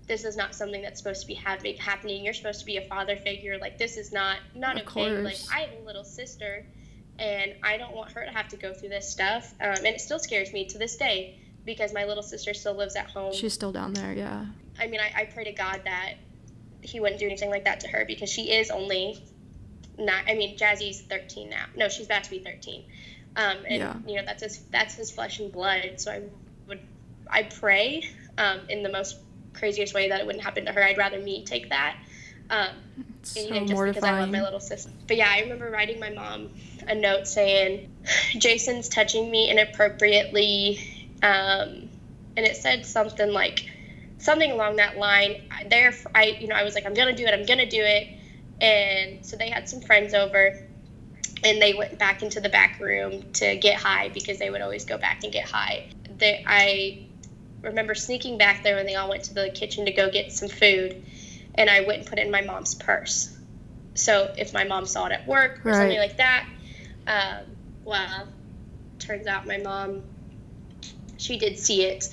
This 0.09 0.25
is 0.25 0.37
not 0.37 0.55
something 0.55 0.83
that's 0.83 0.99
supposed 0.99 1.21
to 1.21 1.27
be 1.27 1.35
happening. 1.35 1.77
Happening. 1.77 2.25
You're 2.25 2.35
supposed 2.35 2.61
to 2.61 2.67
be 2.67 2.79
a 2.79 2.89
father 2.89 3.17
figure. 3.17 3.59
Like 3.59 3.77
this 3.77 3.99
is 3.99 4.11
not 4.11 4.39
not 4.55 4.77
of 4.77 4.89
okay. 4.89 5.15
Course. 5.15 5.25
Like 5.25 5.57
I 5.57 5.61
have 5.67 5.83
a 5.83 5.87
little 5.87 6.03
sister, 6.03 6.65
and 7.19 7.53
I 7.63 7.77
don't 7.77 7.95
want 7.95 8.13
her 8.13 8.25
to 8.25 8.31
have 8.31 8.49
to 8.49 8.57
go 8.57 8.73
through 8.73 8.89
this 8.89 9.09
stuff. 9.09 9.53
Um, 9.61 9.69
and 9.69 9.87
it 9.87 10.01
still 10.01 10.19
scares 10.19 10.51
me 10.53 10.65
to 10.69 10.79
this 10.79 10.97
day 10.97 11.39
because 11.65 11.93
my 11.93 12.05
little 12.05 12.23
sister 12.23 12.55
still 12.55 12.75
lives 12.75 12.97
at 12.97 13.09
home. 13.09 13.33
She's 13.33 13.53
still 13.53 13.73
down 13.73 13.93
there, 13.95 14.13
yeah. 14.13 14.47
I 14.79 14.87
mean, 14.87 15.01
I, 15.01 15.23
I 15.23 15.25
pray 15.27 15.45
to 15.45 15.53
God 15.53 15.83
that 15.85 16.15
he 16.81 17.01
wouldn't 17.01 17.21
do 17.21 17.27
anything 17.27 17.51
like 17.51 17.65
that 17.65 17.81
to 17.81 17.89
her 17.89 18.05
because 18.05 18.29
she 18.29 18.53
is 18.53 18.71
only 18.71 19.23
not. 19.99 20.25
I 20.27 20.35
mean, 20.35 20.57
Jazzy's 20.59 21.03
13 21.03 21.51
now. 21.51 21.67
No, 21.77 21.89
she's 21.89 22.07
about 22.07 22.25
to 22.25 22.31
be 22.31 22.41
13. 22.41 22.85
Um, 23.35 23.57
and 23.67 23.77
yeah. 23.77 23.97
you 24.07 24.17
know 24.17 24.25
that's 24.27 24.43
his 24.43 24.59
that's 24.71 24.95
his 24.95 25.11
flesh 25.11 25.39
and 25.41 25.51
blood. 25.51 25.95
So 25.97 26.13
I 26.13 26.23
would 26.69 26.81
I 27.29 27.45
pray 27.45 28.05
um, 28.37 28.61
in 28.69 28.83
the 28.83 28.91
most 28.91 29.17
craziest 29.55 29.95
way 29.95 30.09
that 30.09 30.21
it 30.21 30.27
wouldn't 30.27 30.45
happen 30.45 30.67
to 30.67 30.73
her. 30.73 30.83
I'd 30.83 30.99
rather 30.99 31.19
me 31.19 31.45
take 31.45 31.71
that. 31.71 31.97
Um, 32.51 32.69
so 33.23 33.41
and, 33.41 33.49
you 33.49 33.55
know, 33.55 33.61
just 33.61 33.73
mortifying. 33.73 33.95
because 33.95 34.05
I 34.05 34.21
love 34.21 34.31
my 34.31 34.43
little 34.43 34.61
sister. 34.61 34.91
But 35.07 35.17
yeah, 35.17 35.31
I 35.31 35.41
remember 35.41 35.71
writing 35.71 35.99
my 35.99 36.11
mom 36.11 36.51
a 36.87 36.95
note 36.95 37.27
saying, 37.27 37.91
"Jason's 38.39 38.89
touching 38.89 39.31
me 39.31 39.49
inappropriately 39.51 41.02
um, 41.23 41.89
and 42.37 42.47
it 42.47 42.57
said 42.57 42.85
something 42.85 43.31
like 43.31 43.65
something 44.19 44.51
along 44.51 44.77
that 44.77 44.97
line. 44.97 45.49
There, 45.69 45.93
I 46.15 46.37
you 46.41 46.49
know 46.49 46.55
I 46.55 46.65
was 46.65 46.75
like 46.75 46.87
I'm 46.87 46.95
gonna 46.95 47.15
do 47.15 47.25
it. 47.25 47.35
I'm 47.35 47.47
gonna 47.47 47.69
do 47.69 47.83
it. 47.83 48.09
And 48.61 49.25
so 49.25 49.37
they 49.37 49.51
had 49.51 49.69
some 49.69 49.81
friends 49.81 50.15
over, 50.15 50.57
and 51.43 51.61
they 51.61 51.75
went 51.75 51.99
back 51.99 52.23
into 52.23 52.41
the 52.41 52.49
back 52.49 52.79
room 52.81 53.33
to 53.35 53.57
get 53.57 53.77
high 53.77 54.09
because 54.11 54.39
they 54.39 54.51
would 54.51 54.61
always 54.61 54.85
go 54.85 54.99
back 54.99 55.25
and 55.25 55.33
get 55.33 55.49
high. 55.49 55.89
They, 56.19 56.45
I 56.47 57.07
remember 57.61 57.95
sneaking 57.95 58.39
back 58.39 58.63
there 58.63 58.77
when 58.77 58.87
they 58.87 58.95
all 58.95 59.09
went 59.09 59.25
to 59.25 59.35
the 59.35 59.51
kitchen 59.51 59.87
to 59.87 59.93
go 59.93 60.11
get 60.11 60.33
some 60.33 60.49
food, 60.49 61.05
and 61.57 61.69
I 61.69 61.81
went 61.81 62.01
and 62.01 62.07
put 62.07 62.19
it 62.19 62.27
in 62.27 62.31
my 62.31 62.43
mom's 62.43 62.75
purse. 62.75 63.37
So 63.95 64.33
if 64.39 64.55
my 64.55 64.65
mom 64.65 64.87
saw 64.87 65.07
it 65.07 65.13
at 65.13 65.27
work 65.27 65.61
or 65.65 65.71
right. 65.71 65.77
something 65.77 65.99
like 65.99 66.17
that, 66.19 66.47
um, 67.07 67.57
well, 67.85 68.29
turns 68.99 69.27
out 69.27 69.47
my 69.47 69.59
mom 69.59 70.03
she 71.23 71.39
did 71.39 71.59
see 71.59 71.85
it 71.85 72.09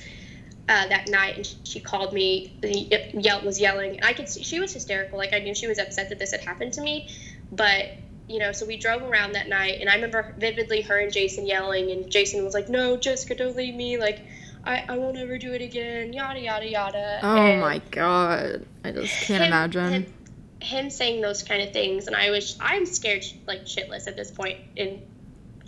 uh, 0.69 0.87
that 0.87 1.09
night 1.09 1.35
and 1.35 1.55
she 1.63 1.79
called 1.79 2.13
me 2.13 2.53
and 2.61 3.25
yelled, 3.25 3.43
was 3.43 3.59
yelling. 3.59 3.97
And 3.97 4.05
i 4.05 4.13
could 4.13 4.29
see 4.29 4.43
she 4.43 4.59
was 4.59 4.71
hysterical 4.71 5.17
like 5.17 5.33
i 5.33 5.39
knew 5.39 5.55
she 5.55 5.67
was 5.67 5.79
upset 5.79 6.09
that 6.09 6.19
this 6.19 6.31
had 6.31 6.41
happened 6.41 6.73
to 6.73 6.81
me 6.81 7.09
but 7.51 7.87
you 8.27 8.37
know 8.37 8.51
so 8.51 8.65
we 8.65 8.77
drove 8.77 9.01
around 9.01 9.33
that 9.33 9.49
night 9.49 9.79
and 9.81 9.89
i 9.89 9.95
remember 9.95 10.35
vividly 10.37 10.81
her 10.81 10.99
and 10.99 11.11
jason 11.11 11.47
yelling 11.47 11.89
and 11.91 12.11
jason 12.11 12.45
was 12.45 12.53
like 12.53 12.69
no 12.69 12.95
jessica 12.95 13.35
don't 13.35 13.57
leave 13.57 13.73
me 13.73 13.97
like 13.97 14.21
i, 14.63 14.85
I 14.87 14.97
won't 14.97 15.17
ever 15.17 15.39
do 15.39 15.53
it 15.53 15.61
again 15.61 16.13
yada 16.13 16.39
yada 16.39 16.69
yada 16.69 17.19
oh 17.23 17.35
and 17.35 17.61
my 17.61 17.81
god. 17.89 18.65
I 18.83 18.91
just 18.91 19.13
can't 19.23 19.41
him, 19.41 19.47
imagine. 19.47 19.91
him, 19.91 20.13
him 20.61 20.89
saying 20.91 21.21
those 21.21 21.41
kind 21.41 21.63
of 21.63 21.73
things 21.73 22.05
and 22.05 22.15
i 22.15 22.29
was 22.29 22.55
i'm 22.61 22.85
scared 22.85 23.25
like 23.47 23.65
shitless 23.65 24.07
at 24.07 24.15
this 24.15 24.29
point 24.29 24.59
and 24.77 25.01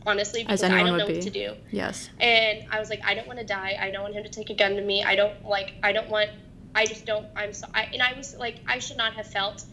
honestly, 0.05 0.43
because 0.43 0.63
I 0.63 0.83
don't 0.83 0.97
know 0.97 1.07
be. 1.07 1.13
what 1.13 1.21
to 1.23 1.29
do. 1.29 1.53
Yes. 1.71 2.09
And 2.19 2.63
I 2.71 2.79
was 2.79 2.89
like, 2.89 3.01
I 3.05 3.13
don't 3.13 3.27
want 3.27 3.39
to 3.39 3.45
die. 3.45 3.77
I 3.79 3.91
don't 3.91 4.03
want 4.03 4.15
him 4.15 4.23
to 4.23 4.29
take 4.29 4.49
a 4.49 4.55
gun 4.55 4.75
to 4.75 4.81
me. 4.81 5.03
I 5.03 5.15
don't 5.15 5.45
like. 5.45 5.73
I 5.83 5.91
don't 5.91 6.09
want. 6.09 6.29
I 6.73 6.85
just 6.85 7.05
don't. 7.05 7.27
I'm 7.35 7.53
so. 7.53 7.67
I, 7.73 7.83
and 7.93 8.01
I 8.01 8.13
was 8.13 8.35
like, 8.35 8.57
I 8.67 8.79
should 8.79 8.97
not 8.97 9.13
have 9.13 9.27
felt 9.27 9.63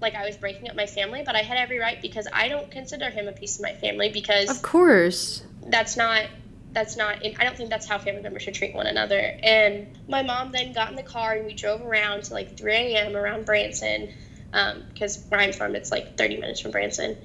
like 0.00 0.14
I 0.14 0.26
was 0.26 0.36
breaking 0.36 0.68
up 0.68 0.76
my 0.76 0.86
family, 0.86 1.22
but 1.24 1.36
I 1.36 1.42
had 1.42 1.56
every 1.58 1.78
right 1.78 2.00
because 2.02 2.26
I 2.32 2.48
don't 2.48 2.70
consider 2.70 3.08
him 3.08 3.28
a 3.28 3.32
piece 3.32 3.56
of 3.56 3.62
my 3.62 3.72
family 3.72 4.10
because 4.10 4.50
Of 4.50 4.60
course. 4.62 5.44
that's 5.68 5.96
not 5.96 6.26
that's 6.72 6.96
not 6.96 7.22
and 7.24 7.36
i 7.38 7.44
don't 7.44 7.56
think 7.56 7.68
that's 7.70 7.86
how 7.86 7.98
family 7.98 8.22
members 8.22 8.42
should 8.42 8.54
treat 8.54 8.74
one 8.74 8.86
another 8.86 9.18
and 9.42 9.86
my 10.08 10.22
mom 10.22 10.52
then 10.52 10.72
got 10.72 10.88
in 10.90 10.96
the 10.96 11.02
car 11.02 11.34
and 11.34 11.46
we 11.46 11.52
drove 11.54 11.82
around 11.82 12.24
to 12.24 12.32
like 12.32 12.56
3 12.56 12.72
a.m 12.72 13.16
around 13.16 13.44
branson 13.44 14.08
um, 14.54 14.82
because 14.88 15.24
where 15.28 15.40
i'm 15.40 15.52
from 15.52 15.74
it's 15.76 15.90
like 15.90 16.16
30 16.16 16.38
minutes 16.38 16.60
from 16.60 16.70
branson 16.70 17.16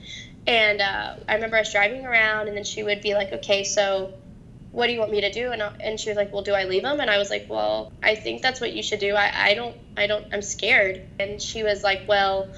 and 0.48 0.82
uh, 0.82 1.16
i 1.28 1.36
remember 1.36 1.58
us 1.58 1.72
driving 1.72 2.06
around 2.06 2.48
and 2.48 2.58
then 2.58 2.64
she 2.64 2.82
would 2.84 3.02
be 3.02 3.14
like 3.14 3.32
okay 3.32 3.64
so 3.64 4.14
what 4.72 4.88
do 4.88 4.94
you 4.94 5.00
want 5.00 5.12
me 5.12 5.22
to 5.22 5.32
do 5.32 5.52
and, 5.52 5.62
I, 5.62 5.74
and 5.80 6.00
she 6.00 6.10
was 6.10 6.18
like 6.18 6.32
well 6.34 6.42
do 6.42 6.54
i 6.54 6.64
leave 6.64 6.84
him 6.84 7.00
and 7.00 7.10
i 7.10 7.18
was 7.18 7.30
like 7.30 7.48
well 7.50 7.92
i 8.02 8.16
think 8.16 8.42
that's 8.42 8.62
what 8.62 8.74
you 8.74 8.82
should 8.82 9.00
do 9.00 9.14
i, 9.16 9.50
I 9.50 9.54
don't 9.54 9.76
i 9.96 10.08
don't 10.08 10.26
i'm 10.34 10.42
scared 10.42 11.06
and 11.20 11.42
she 11.42 11.64
was 11.64 11.84
like 11.84 12.08
well 12.08 12.50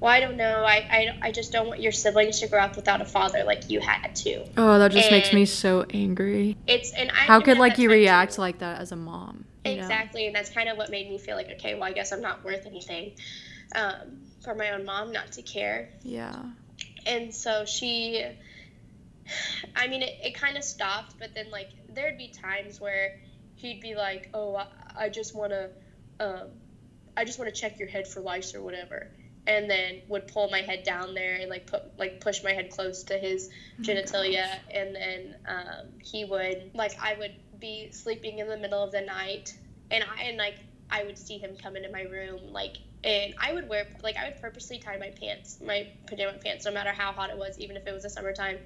well, 0.00 0.12
I 0.12 0.20
don't 0.20 0.36
know. 0.36 0.62
I, 0.64 0.76
I, 0.76 1.18
I 1.22 1.32
just 1.32 1.50
don't 1.50 1.66
want 1.66 1.80
your 1.80 1.90
siblings 1.90 2.38
to 2.40 2.46
grow 2.46 2.60
up 2.60 2.76
without 2.76 3.00
a 3.00 3.04
father 3.04 3.42
like 3.42 3.68
you 3.68 3.80
had 3.80 4.14
to. 4.16 4.44
Oh, 4.56 4.78
that 4.78 4.92
just 4.92 5.10
makes 5.10 5.32
me 5.32 5.44
so 5.44 5.84
angry. 5.92 6.56
It's 6.68 6.92
and 6.92 7.10
I 7.10 7.14
How 7.24 7.40
could 7.40 7.58
like 7.58 7.78
you 7.78 7.88
too- 7.88 7.94
react 7.94 8.38
like 8.38 8.60
that 8.60 8.80
as 8.80 8.92
a 8.92 8.96
mom? 8.96 9.44
you 9.64 9.74
know? 9.74 9.82
Exactly, 9.82 10.26
and 10.26 10.36
that's 10.36 10.50
kind 10.50 10.68
of 10.68 10.76
what 10.76 10.90
made 10.90 11.08
me 11.08 11.18
feel 11.18 11.34
like, 11.36 11.50
okay, 11.54 11.74
well, 11.74 11.82
I 11.82 11.92
guess 11.92 12.12
I'm 12.12 12.20
not 12.22 12.44
worth 12.44 12.64
anything 12.64 13.12
um, 13.74 14.20
for 14.44 14.54
my 14.54 14.70
own 14.70 14.84
mom 14.84 15.10
not 15.10 15.32
to 15.32 15.42
care. 15.42 15.90
Yeah. 16.02 16.44
And 17.08 17.34
so 17.34 17.64
she, 17.64 18.22
I 19.74 19.88
mean, 19.88 20.02
it, 20.02 20.18
it 20.22 20.34
kind 20.34 20.56
of 20.56 20.62
stopped, 20.62 21.18
but 21.18 21.34
then 21.34 21.50
like 21.50 21.70
there'd 21.88 22.18
be 22.18 22.28
times 22.28 22.80
where 22.80 23.18
he'd 23.56 23.80
be 23.80 23.94
like, 23.94 24.30
oh, 24.34 24.56
I, 24.56 24.66
I 24.96 25.08
just 25.08 25.34
want 25.34 25.52
to, 25.52 25.70
um, 26.20 26.48
I 27.16 27.24
just 27.24 27.38
want 27.38 27.52
to 27.52 27.60
check 27.60 27.78
your 27.78 27.88
head 27.88 28.06
for 28.06 28.20
lice 28.20 28.54
or 28.54 28.62
whatever. 28.62 29.10
And 29.46 29.70
then 29.70 30.02
would 30.08 30.28
pull 30.28 30.50
my 30.50 30.60
head 30.60 30.84
down 30.84 31.14
there 31.14 31.36
and 31.36 31.48
like 31.48 31.66
put 31.66 31.98
like 31.98 32.20
push 32.20 32.44
my 32.44 32.52
head 32.52 32.70
close 32.70 33.04
to 33.04 33.16
his 33.16 33.48
genitalia, 33.80 34.46
and 34.70 34.94
then 34.94 35.36
um, 35.48 35.86
he 36.04 36.26
would 36.26 36.72
like 36.74 36.92
I 37.00 37.14
would 37.14 37.34
be 37.58 37.90
sleeping 37.90 38.40
in 38.40 38.48
the 38.48 38.58
middle 38.58 38.84
of 38.84 38.92
the 38.92 39.00
night, 39.00 39.56
and 39.90 40.04
I 40.04 40.24
and 40.24 40.36
like 40.36 40.56
I 40.90 41.04
would 41.04 41.16
see 41.16 41.38
him 41.38 41.56
come 41.62 41.76
into 41.76 41.90
my 41.90 42.02
room 42.02 42.52
like 42.52 42.76
and 43.04 43.34
I 43.40 43.52
would 43.52 43.68
wear 43.68 43.86
like 44.02 44.16
I 44.16 44.28
would 44.28 44.40
purposely 44.40 44.78
tie 44.78 44.96
my 44.98 45.10
pants, 45.10 45.58
my 45.64 45.88
pajama 46.06 46.38
pants, 46.38 46.64
no 46.64 46.72
matter 46.72 46.90
how 46.90 47.12
hot 47.12 47.30
it 47.30 47.38
was, 47.38 47.58
even 47.58 47.76
if 47.76 47.86
it 47.86 47.92
was 47.92 48.02
the 48.02 48.10
summertime. 48.10 48.58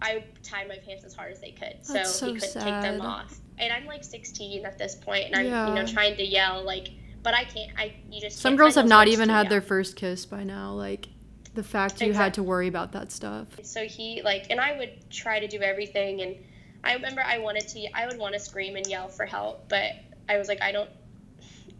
I 0.00 0.14
would 0.14 0.42
tie 0.42 0.66
my 0.66 0.78
pants 0.78 1.04
as 1.04 1.14
hard 1.14 1.30
as 1.32 1.40
they 1.40 1.52
could, 1.52 1.76
so, 1.82 2.02
so 2.02 2.26
he 2.26 2.40
couldn't 2.40 2.54
take 2.54 2.82
them 2.82 3.00
off. 3.00 3.38
And 3.58 3.72
I'm 3.72 3.86
like 3.86 4.02
16 4.02 4.66
at 4.66 4.76
this 4.76 4.96
point, 4.96 5.26
and 5.26 5.36
I'm 5.36 5.44
you 5.68 5.80
know 5.80 5.86
trying 5.86 6.16
to 6.16 6.24
yell 6.24 6.64
like, 6.64 6.88
but 7.22 7.34
I 7.34 7.44
can't. 7.44 7.70
I 7.78 7.94
you 8.10 8.20
just 8.20 8.38
Some 8.40 8.56
girls 8.56 8.74
have 8.74 8.88
not 8.88 9.06
even 9.08 9.28
had 9.28 9.42
yell. 9.42 9.50
their 9.50 9.60
first 9.60 9.94
kiss 9.94 10.26
by 10.26 10.42
now. 10.42 10.72
Like 10.72 11.08
the 11.54 11.62
fact 11.62 12.00
you 12.00 12.12
had 12.12 12.34
to 12.34 12.42
worry 12.42 12.66
about 12.66 12.92
that 12.92 13.12
stuff. 13.12 13.46
So 13.62 13.84
he 13.84 14.22
like, 14.22 14.46
and 14.50 14.60
I 14.60 14.76
would 14.76 15.08
try 15.10 15.38
to 15.38 15.46
do 15.46 15.60
everything, 15.60 16.20
and 16.22 16.36
I 16.82 16.94
remember 16.94 17.22
I 17.22 17.38
wanted 17.38 17.68
to, 17.68 17.86
I 17.96 18.06
would 18.06 18.18
want 18.18 18.34
to 18.34 18.40
scream 18.40 18.76
and 18.76 18.86
yell 18.86 19.08
for 19.08 19.24
help, 19.24 19.68
but 19.68 19.92
I 20.28 20.36
was 20.38 20.48
like, 20.48 20.60
I 20.62 20.72
don't. 20.72 20.90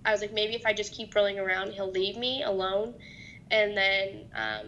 I 0.04 0.12
was 0.12 0.20
like, 0.20 0.32
maybe 0.32 0.54
if 0.54 0.66
I 0.66 0.72
just 0.72 0.92
keep 0.92 1.14
rolling 1.14 1.38
around, 1.38 1.72
he'll 1.72 1.90
leave 1.90 2.16
me 2.16 2.42
alone, 2.42 2.94
and 3.50 3.76
then 3.76 4.24
um, 4.34 4.66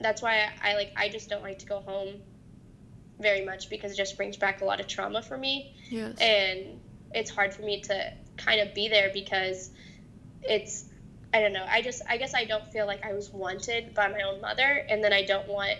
that's 0.00 0.22
why 0.22 0.48
I, 0.62 0.72
I 0.72 0.74
like, 0.74 0.92
I 0.96 1.08
just 1.08 1.28
don't 1.28 1.42
like 1.42 1.58
to 1.60 1.66
go 1.66 1.80
home 1.80 2.20
very 3.20 3.44
much 3.44 3.70
because 3.70 3.92
it 3.92 3.96
just 3.96 4.16
brings 4.16 4.36
back 4.36 4.60
a 4.60 4.64
lot 4.64 4.80
of 4.80 4.86
trauma 4.88 5.22
for 5.22 5.38
me 5.38 5.72
Yes. 5.88 6.18
and 6.20 6.80
it's 7.14 7.30
hard 7.30 7.54
for 7.54 7.62
me 7.62 7.80
to 7.82 8.12
kind 8.36 8.60
of 8.60 8.74
be 8.74 8.88
there 8.88 9.10
because 9.14 9.70
it's 10.42 10.84
I 11.32 11.40
don't 11.40 11.52
know. 11.52 11.64
I 11.68 11.80
just 11.80 12.02
I 12.08 12.16
guess 12.16 12.34
I 12.34 12.44
don't 12.44 12.66
feel 12.72 12.86
like 12.86 13.04
I 13.04 13.12
was 13.12 13.30
wanted 13.30 13.94
by 13.94 14.08
my 14.08 14.22
own 14.22 14.40
mother 14.40 14.84
and 14.88 15.02
then 15.02 15.12
I 15.12 15.22
don't 15.22 15.48
want 15.48 15.78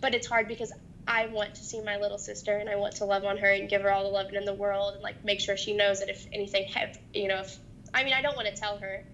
but 0.00 0.14
it's 0.14 0.26
hard 0.26 0.48
because 0.48 0.72
I 1.06 1.26
want 1.26 1.54
to 1.56 1.62
see 1.62 1.82
my 1.82 1.98
little 1.98 2.18
sister 2.18 2.56
and 2.56 2.68
I 2.68 2.76
want 2.76 2.96
to 2.96 3.04
love 3.04 3.24
on 3.24 3.36
her 3.36 3.50
and 3.50 3.68
give 3.68 3.82
her 3.82 3.90
all 3.90 4.04
the 4.04 4.08
love 4.10 4.32
in 4.32 4.44
the 4.46 4.54
world 4.54 4.94
and 4.94 5.02
like 5.02 5.24
make 5.24 5.40
sure 5.40 5.56
she 5.56 5.74
knows 5.74 6.00
that 6.00 6.08
if 6.08 6.26
anything 6.32 6.66
you 7.12 7.28
know 7.28 7.40
if 7.40 7.58
I 7.94 8.04
mean 8.04 8.12
I 8.12 8.20
don't 8.20 8.36
want 8.36 8.48
to 8.48 8.54
tell 8.54 8.76
her 8.78 9.04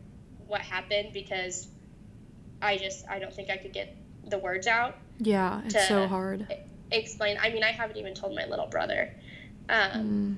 what 0.48 0.60
happened 0.62 1.12
because 1.12 1.68
I 2.62 2.76
just 2.78 3.04
I 3.08 3.18
don't 3.20 3.32
think 3.32 3.50
I 3.50 3.56
could 3.56 3.72
get 3.72 3.96
the 4.28 4.38
words 4.38 4.66
out 4.66 4.96
yeah, 5.18 5.60
it's 5.64 5.86
so 5.88 6.00
to- 6.02 6.08
hard. 6.08 6.46
explain 6.90 7.36
I 7.40 7.50
mean 7.50 7.62
I 7.62 7.72
haven't 7.72 7.96
even 7.98 8.14
told 8.14 8.34
my 8.34 8.46
little 8.46 8.66
brother 8.66 9.12
um, 9.68 9.90
Mm. 9.92 10.36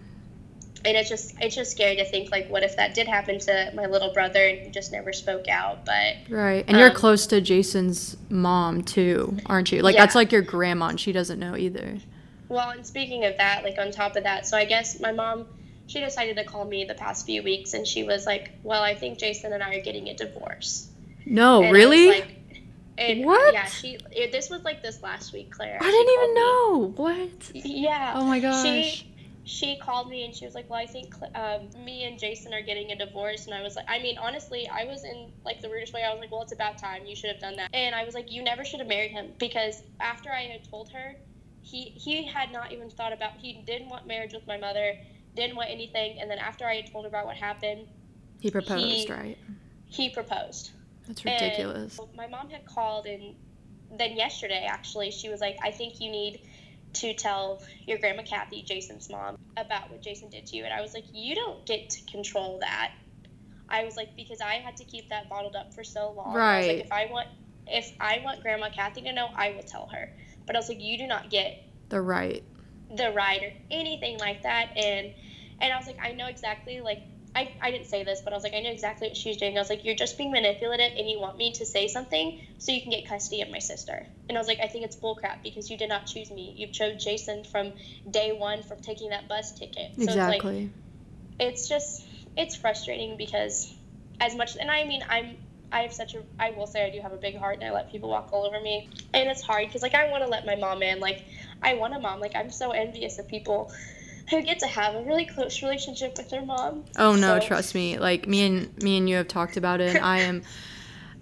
and 0.84 0.96
it's 0.96 1.08
just 1.08 1.34
it's 1.40 1.54
just 1.54 1.70
scary 1.70 1.96
to 1.96 2.04
think 2.04 2.30
like 2.30 2.48
what 2.50 2.62
if 2.62 2.76
that 2.76 2.94
did 2.94 3.06
happen 3.08 3.38
to 3.38 3.72
my 3.74 3.86
little 3.86 4.12
brother 4.12 4.44
and 4.46 4.58
he 4.66 4.70
just 4.70 4.92
never 4.92 5.12
spoke 5.12 5.48
out 5.48 5.84
but 5.86 6.16
Right. 6.28 6.64
And 6.68 6.76
you're 6.78 6.90
Um, 6.90 6.94
close 6.96 7.26
to 7.28 7.40
Jason's 7.40 8.16
mom 8.28 8.82
too, 8.82 9.36
aren't 9.46 9.72
you? 9.72 9.80
Like 9.82 9.96
that's 9.96 10.14
like 10.14 10.32
your 10.32 10.42
grandma 10.42 10.88
and 10.88 11.00
she 11.00 11.12
doesn't 11.12 11.38
know 11.38 11.56
either. 11.56 11.98
well 12.48 12.70
and 12.70 12.84
speaking 12.86 13.24
of 13.24 13.36
that 13.38 13.64
like 13.64 13.78
on 13.78 13.90
top 13.90 14.14
of 14.16 14.24
that 14.24 14.46
so 14.46 14.56
i 14.58 14.64
guess 14.66 15.00
my 15.00 15.10
mom 15.12 15.46
she 15.92 16.00
decided 16.00 16.36
to 16.36 16.44
call 16.44 16.64
me 16.64 16.84
the 16.84 16.94
past 16.94 17.26
few 17.26 17.42
weeks 17.42 17.74
and 17.74 17.86
she 17.86 18.02
was 18.04 18.24
like 18.26 18.50
well 18.62 18.82
i 18.82 18.94
think 18.94 19.18
jason 19.18 19.52
and 19.52 19.62
i 19.62 19.74
are 19.74 19.82
getting 19.82 20.08
a 20.08 20.14
divorce 20.14 20.88
No, 21.26 21.62
And 21.62 21.72
really? 21.72 22.08
like- 22.08 22.36
and 22.98 23.24
What? 23.24 23.52
yeah 23.54 23.66
she 23.66 23.98
it, 24.10 24.32
this 24.32 24.48
was 24.50 24.62
like 24.64 24.82
this 24.82 25.02
last 25.02 25.32
week 25.32 25.50
claire 25.50 25.78
I 25.80 25.90
didn't 25.90 26.12
even 26.16 26.34
called 26.34 26.34
me. 26.34 26.94
know. 26.94 27.02
What? 27.04 27.50
yeah 27.54 28.12
Oh 28.16 28.24
my 28.24 28.38
she 28.38 28.42
gosh. 28.42 29.04
she 29.44 29.76
called 29.82 30.08
me 30.08 30.24
and 30.24 30.34
she 30.36 30.44
was 30.44 30.54
like, 30.54 30.70
"Well, 30.70 30.78
I 30.78 30.86
think 30.86 31.12
um, 31.34 31.68
me 31.84 32.04
and 32.04 32.16
Jason 32.18 32.54
are 32.54 32.62
getting 32.62 32.92
a 32.92 32.96
divorce." 32.96 33.46
And 33.46 33.54
I 33.54 33.60
was 33.62 33.74
like, 33.74 33.86
"I 33.88 33.98
mean, 33.98 34.16
honestly, 34.16 34.68
I 34.68 34.84
was 34.84 35.02
in 35.04 35.32
like 35.44 35.60
the 35.60 35.68
rudest 35.68 35.92
way. 35.92 36.04
I 36.04 36.12
was 36.12 36.20
like, 36.20 36.30
well, 36.30 36.42
it's 36.42 36.52
about 36.52 36.78
time. 36.78 37.00
You 37.06 37.16
should 37.16 37.30
have 37.32 37.40
done 37.40 37.56
that." 37.56 37.68
And 37.74 37.92
I 37.92 38.04
was 38.04 38.14
like, 38.14 38.30
"You 38.30 38.44
never 38.44 38.62
should 38.64 38.78
have 38.78 38.88
married 38.88 39.10
him 39.10 39.32
because 39.40 39.82
after 39.98 40.30
I 40.30 40.42
had 40.42 40.62
told 40.70 40.90
her, 40.92 41.16
he 41.62 41.80
he 42.06 42.24
had 42.24 42.52
not 42.52 42.70
even 42.72 42.88
thought 42.88 43.12
about. 43.12 43.32
He 43.38 43.50
didn't 43.66 43.88
want 43.88 44.06
marriage 44.06 44.32
with 44.32 44.46
my 44.46 44.58
mother, 44.58 44.94
didn't 45.34 45.56
want 45.56 45.70
anything. 45.70 46.18
And 46.20 46.30
then 46.30 46.38
after 46.38 46.66
I 46.66 46.76
had 46.76 46.90
told 46.92 47.04
her 47.04 47.08
about 47.08 47.26
what 47.26 47.36
happened, 47.36 47.86
He 48.40 48.50
proposed, 48.50 49.06
he- 49.08 49.12
right? 49.12 49.38
he 49.86 50.10
proposed. 50.10 50.70
That's 51.06 51.24
And 51.24 51.34
ridiculous. 51.40 51.98
my 52.14 52.26
mom 52.26 52.50
had 52.50 52.64
called, 52.66 53.06
and 53.06 53.34
then 53.90 54.16
yesterday, 54.16 54.66
actually, 54.68 55.10
she 55.10 55.28
was 55.28 55.40
like, 55.40 55.56
I 55.62 55.70
think 55.70 56.00
you 56.00 56.10
need 56.10 56.40
to 56.94 57.14
tell 57.14 57.62
your 57.86 57.98
grandma 57.98 58.22
Kathy, 58.22 58.62
Jason's 58.62 59.08
mom, 59.10 59.36
about 59.56 59.90
what 59.90 60.02
Jason 60.02 60.28
did 60.30 60.46
to 60.46 60.56
you. 60.56 60.64
And 60.64 60.72
I 60.72 60.80
was 60.80 60.94
like, 60.94 61.04
You 61.12 61.34
don't 61.34 61.64
get 61.66 61.90
to 61.90 62.02
control 62.10 62.58
that. 62.60 62.92
I 63.68 63.84
was 63.84 63.96
like, 63.96 64.14
Because 64.16 64.40
I 64.40 64.54
had 64.54 64.76
to 64.76 64.84
keep 64.84 65.08
that 65.08 65.28
bottled 65.30 65.56
up 65.56 65.74
for 65.74 65.84
so 65.84 66.12
long. 66.12 66.28
I 66.28 66.58
was 66.58 66.66
Right. 66.66 66.76
like, 66.76 66.84
if 66.86 66.92
I 66.92 67.06
want. 67.06 67.28
If 67.64 67.92
I 68.00 68.20
want 68.24 68.42
Grandma 68.42 68.70
Kathy 68.70 69.02
to 69.02 69.12
know, 69.12 69.28
I 69.36 69.52
will 69.52 69.62
tell 69.62 69.86
her. 69.92 70.10
But 70.46 70.56
I 70.56 70.58
was 70.58 70.68
like, 70.68 70.80
you 70.80 70.98
do 70.98 71.06
not 71.06 71.30
get 71.30 71.64
The 71.90 72.00
right. 72.00 72.42
The 72.96 73.10
ride 73.12 73.42
or 73.42 73.52
anything 73.70 74.18
like 74.18 74.42
that. 74.42 74.76
And 74.76 75.12
and 75.60 75.72
I 75.72 75.76
was 75.76 75.86
like 75.86 75.98
I 76.02 76.12
know 76.12 76.26
exactly 76.26 76.80
like 76.80 77.02
I, 77.34 77.50
I 77.62 77.70
didn't 77.70 77.86
say 77.86 78.04
this 78.04 78.20
but 78.20 78.34
I 78.34 78.36
was 78.36 78.42
like 78.42 78.54
I 78.54 78.60
know 78.60 78.70
exactly 78.70 79.08
what 79.08 79.16
she's 79.16 79.36
doing. 79.38 79.56
I 79.56 79.60
was 79.60 79.70
like 79.70 79.84
you're 79.84 79.94
just 79.94 80.18
being 80.18 80.30
manipulative 80.30 80.92
and 80.98 81.08
you 81.08 81.18
want 81.18 81.38
me 81.38 81.52
to 81.52 81.64
say 81.64 81.88
something 81.88 82.40
so 82.58 82.72
you 82.72 82.82
can 82.82 82.90
get 82.90 83.08
custody 83.08 83.40
of 83.40 83.50
my 83.50 83.58
sister. 83.58 84.06
And 84.28 84.36
I 84.36 84.40
was 84.40 84.48
like 84.48 84.60
I 84.62 84.66
think 84.66 84.84
it's 84.84 84.96
bullcrap 84.96 85.42
because 85.42 85.70
you 85.70 85.78
did 85.78 85.88
not 85.88 86.06
choose 86.06 86.30
me. 86.30 86.54
You 86.56 86.66
chose 86.66 87.02
Jason 87.02 87.44
from 87.44 87.72
day 88.10 88.32
one 88.32 88.62
from 88.62 88.80
taking 88.80 89.10
that 89.10 89.28
bus 89.28 89.52
ticket. 89.58 89.94
So 89.96 90.02
it's 90.02 90.16
like 90.16 90.36
exactly. 90.36 90.70
it's 91.38 91.68
just 91.68 92.04
it's 92.36 92.56
frustrating 92.56 93.16
because 93.16 93.72
as 94.20 94.34
much 94.34 94.56
and 94.56 94.70
I 94.70 94.84
mean 94.84 95.02
I'm 95.08 95.36
I 95.72 95.80
have 95.82 95.92
such 95.92 96.14
a 96.14 96.22
I 96.38 96.50
will 96.50 96.66
say 96.66 96.84
I 96.84 96.90
do 96.90 97.00
have 97.00 97.12
a 97.12 97.16
big 97.16 97.36
heart 97.38 97.56
and 97.60 97.64
I 97.64 97.72
let 97.72 97.90
people 97.90 98.10
walk 98.10 98.28
all 98.32 98.44
over 98.44 98.60
me. 98.60 98.88
And 99.14 99.28
it's 99.30 99.42
hard 99.42 99.66
because 99.66 99.82
like 99.82 99.94
I 99.94 100.10
want 100.10 100.22
to 100.22 100.28
let 100.28 100.44
my 100.44 100.56
mom 100.56 100.82
in 100.82 101.00
like 101.00 101.24
I 101.62 101.74
want 101.74 101.94
a 101.94 102.00
mom 102.00 102.20
like 102.20 102.34
I'm 102.34 102.50
so 102.50 102.70
envious 102.70 103.18
of 103.18 103.28
people 103.28 103.72
who 104.30 104.40
get 104.42 104.58
to 104.60 104.66
have 104.66 104.94
a 104.94 105.02
really 105.02 105.26
close 105.26 105.62
relationship 105.62 106.16
with 106.16 106.30
their 106.30 106.44
mom. 106.44 106.84
Oh 106.96 107.14
no, 107.14 107.38
So- 107.40 107.46
trust 107.46 107.74
me. 107.74 107.98
Like 107.98 108.26
me 108.26 108.46
and 108.46 108.82
me 108.82 108.98
and 108.98 109.08
you 109.08 109.16
have 109.16 109.28
talked 109.28 109.56
about 109.56 109.80
it 109.80 109.94
and 109.96 110.04
I 110.04 110.20
am 110.20 110.42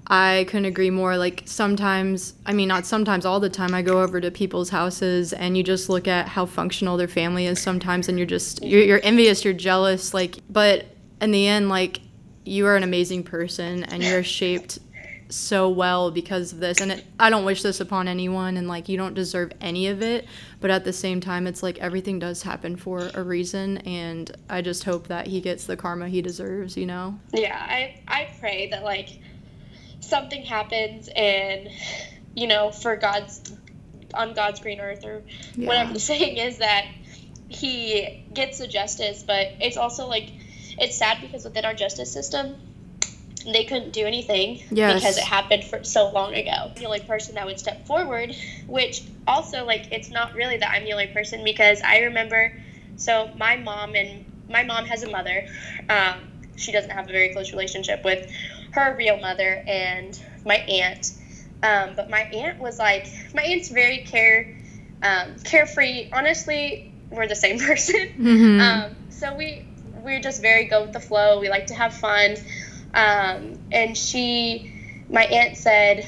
I 0.06 0.44
couldn't 0.48 0.64
agree 0.64 0.90
more. 0.90 1.16
Like 1.16 1.42
sometimes, 1.46 2.34
I 2.44 2.52
mean 2.52 2.68
not 2.68 2.84
sometimes, 2.84 3.24
all 3.24 3.38
the 3.38 3.48
time 3.50 3.74
I 3.74 3.82
go 3.82 4.02
over 4.02 4.20
to 4.20 4.30
people's 4.30 4.70
houses 4.70 5.32
and 5.32 5.56
you 5.56 5.62
just 5.62 5.88
look 5.88 6.08
at 6.08 6.26
how 6.26 6.46
functional 6.46 6.96
their 6.96 7.06
family 7.08 7.46
is 7.46 7.60
sometimes 7.60 8.08
and 8.08 8.18
you're 8.18 8.26
just 8.26 8.62
you're, 8.64 8.82
you're 8.82 9.00
envious, 9.02 9.44
you're 9.44 9.54
jealous 9.54 10.12
like 10.12 10.38
but 10.48 10.86
in 11.20 11.30
the 11.30 11.46
end 11.46 11.68
like 11.68 12.00
you 12.44 12.66
are 12.66 12.74
an 12.76 12.82
amazing 12.82 13.22
person 13.22 13.84
and 13.84 14.02
you're 14.02 14.22
shaped 14.38 14.78
so 15.30 15.68
well 15.68 16.10
because 16.10 16.52
of 16.52 16.60
this 16.60 16.80
and 16.80 16.92
it, 16.92 17.04
i 17.18 17.30
don't 17.30 17.44
wish 17.44 17.62
this 17.62 17.80
upon 17.80 18.08
anyone 18.08 18.56
and 18.56 18.66
like 18.68 18.88
you 18.88 18.96
don't 18.96 19.14
deserve 19.14 19.52
any 19.60 19.86
of 19.86 20.02
it 20.02 20.26
but 20.60 20.70
at 20.70 20.84
the 20.84 20.92
same 20.92 21.20
time 21.20 21.46
it's 21.46 21.62
like 21.62 21.78
everything 21.78 22.18
does 22.18 22.42
happen 22.42 22.76
for 22.76 23.10
a 23.14 23.22
reason 23.22 23.78
and 23.78 24.36
i 24.48 24.60
just 24.60 24.84
hope 24.84 25.06
that 25.08 25.26
he 25.26 25.40
gets 25.40 25.64
the 25.66 25.76
karma 25.76 26.08
he 26.08 26.20
deserves 26.20 26.76
you 26.76 26.86
know 26.86 27.18
Yeah, 27.32 27.56
I 27.56 28.00
I 28.08 28.28
pray 28.40 28.70
that 28.70 28.82
like 28.82 29.08
something 30.00 30.42
happens 30.42 31.08
and 31.14 31.68
you 32.34 32.46
know 32.46 32.70
for 32.70 32.96
God's 32.96 33.52
on 34.14 34.34
God's 34.34 34.60
green 34.60 34.80
earth 34.80 35.04
or 35.04 35.22
Yeah. 35.54 35.68
whatever 35.68 35.92
the 35.92 36.00
saying 36.00 36.36
is 36.36 36.58
that 36.58 36.84
he 37.48 38.24
gets 38.32 38.58
the 38.58 38.66
justice, 38.68 39.22
but 39.24 39.48
it's 39.60 39.76
also 39.76 40.06
like 40.06 40.30
it's 40.78 40.96
sad 40.96 41.18
because 41.20 41.44
within 41.44 41.64
our 41.64 41.74
justice 41.74 42.12
system, 42.12 42.56
they 43.44 43.64
couldn't 43.64 43.92
do 43.92 44.06
anything 44.06 44.60
Yes. 44.70 44.94
because 45.00 45.16
it 45.16 45.24
happened 45.24 45.64
for 45.64 45.82
so 45.84 46.10
long 46.10 46.34
ago. 46.34 46.72
The 46.76 46.84
only 46.84 47.00
person 47.00 47.36
that 47.36 47.46
would 47.46 47.58
step 47.58 47.86
forward, 47.86 48.34
which 48.66 49.02
also 49.26 49.64
like 49.64 49.88
it's 49.92 50.10
not 50.10 50.34
really 50.34 50.58
that 50.58 50.70
I'm 50.70 50.84
the 50.84 50.92
only 50.92 51.06
person 51.06 51.42
because 51.44 51.80
I 51.82 52.00
remember, 52.00 52.52
so 52.96 53.30
my 53.36 53.56
mom 53.56 53.94
and 53.94 54.24
my 54.48 54.62
mom 54.64 54.84
has 54.86 55.02
a 55.02 55.10
mother. 55.10 55.46
Um, 55.88 56.16
she 56.56 56.72
doesn't 56.72 56.90
have 56.90 57.08
a 57.08 57.12
very 57.12 57.32
close 57.32 57.50
relationship 57.52 58.04
with 58.04 58.30
her 58.72 58.94
real 58.96 59.16
mother 59.18 59.64
and 59.66 60.20
my 60.44 60.56
aunt. 60.56 61.12
Um, 61.62 61.90
but 61.96 62.10
my 62.10 62.22
aunt 62.22 62.58
was 62.58 62.78
like, 62.78 63.06
my 63.34 63.42
aunt's 63.42 63.68
very 63.68 63.98
care, 63.98 64.54
um, 65.02 65.36
carefree. 65.44 66.10
Honestly, 66.12 66.92
we're 67.10 67.26
the 67.28 67.34
same 67.34 67.58
person. 67.66 68.08
Mhm. 68.18 68.60
Um, 68.60 68.96
so 69.10 69.34
we 69.34 69.66
we're 70.02 70.20
just 70.20 70.40
very 70.40 70.64
go 70.64 70.82
with 70.82 70.92
the 70.92 71.00
flow. 71.00 71.40
We 71.40 71.48
like 71.50 71.66
to 71.66 71.74
have 71.74 71.94
fun. 71.94 72.36
Um, 72.94 73.58
and 73.70 73.96
she, 73.96 74.72
my 75.08 75.24
aunt 75.24 75.56
said, 75.56 76.06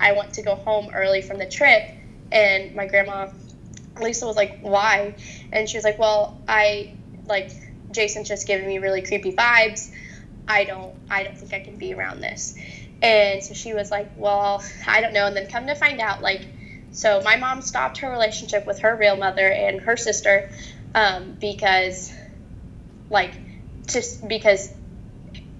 I 0.00 0.12
want 0.12 0.34
to 0.34 0.42
go 0.42 0.56
home 0.56 0.90
early 0.92 1.22
from 1.22 1.38
the 1.38 1.46
trip. 1.46 1.82
And 2.30 2.74
my 2.74 2.86
grandma, 2.86 3.28
Lisa, 4.00 4.26
was 4.26 4.36
like, 4.36 4.60
why? 4.60 5.14
And 5.52 5.68
she 5.68 5.76
was 5.76 5.84
like, 5.84 5.98
well, 5.98 6.40
I 6.48 6.94
like 7.26 7.52
Jason's 7.92 8.28
just 8.28 8.46
giving 8.46 8.66
me 8.66 8.78
really 8.78 9.02
creepy 9.02 9.32
vibes. 9.32 9.90
I 10.48 10.64
don't 10.64 10.94
I 11.08 11.22
don't 11.22 11.36
think 11.36 11.52
I 11.54 11.60
can 11.60 11.76
be 11.76 11.94
around 11.94 12.20
this. 12.20 12.56
And 13.02 13.42
so 13.42 13.54
she 13.54 13.74
was 13.74 13.90
like, 13.90 14.10
well, 14.16 14.62
I 14.86 15.00
don't 15.00 15.12
know. 15.12 15.26
And 15.26 15.36
then 15.36 15.48
come 15.48 15.66
to 15.66 15.74
find 15.74 16.00
out, 16.00 16.22
like, 16.22 16.46
so 16.92 17.20
my 17.24 17.36
mom 17.36 17.62
stopped 17.62 17.98
her 17.98 18.10
relationship 18.10 18.64
with 18.64 18.80
her 18.80 18.94
real 18.96 19.16
mother 19.16 19.48
and 19.48 19.80
her 19.80 19.96
sister 19.96 20.50
um, 20.94 21.36
because, 21.40 22.12
like, 23.10 23.32
just 23.88 24.26
because 24.26 24.72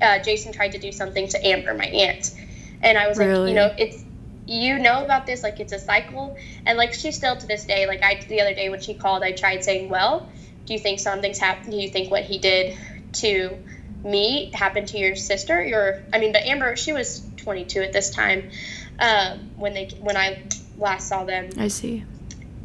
uh, 0.02 0.18
Jason 0.18 0.52
tried 0.52 0.72
to 0.72 0.78
do 0.78 0.92
something 0.92 1.28
to 1.28 1.46
Amber, 1.46 1.74
my 1.74 1.86
aunt. 1.86 2.34
And 2.82 2.98
I 2.98 3.08
was 3.08 3.18
like, 3.18 3.28
you 3.48 3.54
know, 3.54 3.72
it's 3.78 4.04
you 4.46 4.78
know 4.78 5.04
about 5.04 5.24
this, 5.24 5.42
like 5.42 5.60
it's 5.60 5.72
a 5.72 5.78
cycle, 5.78 6.36
and 6.66 6.76
like 6.76 6.92
she 6.94 7.12
still 7.12 7.36
to 7.36 7.46
this 7.46 7.64
day, 7.64 7.86
like 7.86 8.02
I 8.02 8.20
the 8.28 8.40
other 8.40 8.54
day 8.54 8.68
when 8.68 8.80
she 8.80 8.94
called, 8.94 9.22
I 9.22 9.32
tried 9.32 9.62
saying, 9.64 9.88
well, 9.88 10.28
do 10.66 10.74
you 10.74 10.80
think 10.80 10.98
something's 11.00 11.38
happened? 11.38 11.70
Do 11.70 11.78
you 11.78 11.88
think 11.88 12.10
what 12.10 12.24
he 12.24 12.38
did 12.38 12.76
to 13.14 13.56
me 14.04 14.50
happened 14.52 14.88
to 14.88 14.98
your 14.98 15.14
sister? 15.14 15.62
Your, 15.62 16.02
I 16.12 16.18
mean, 16.18 16.32
but 16.32 16.42
Amber, 16.42 16.74
she 16.76 16.92
was 16.92 17.22
22 17.36 17.82
at 17.82 17.92
this 17.92 18.10
time 18.10 18.50
um, 18.98 19.50
when 19.56 19.74
they 19.74 19.88
when 20.00 20.16
I 20.16 20.42
last 20.76 21.08
saw 21.08 21.24
them, 21.24 21.50
I 21.56 21.68
see. 21.68 22.04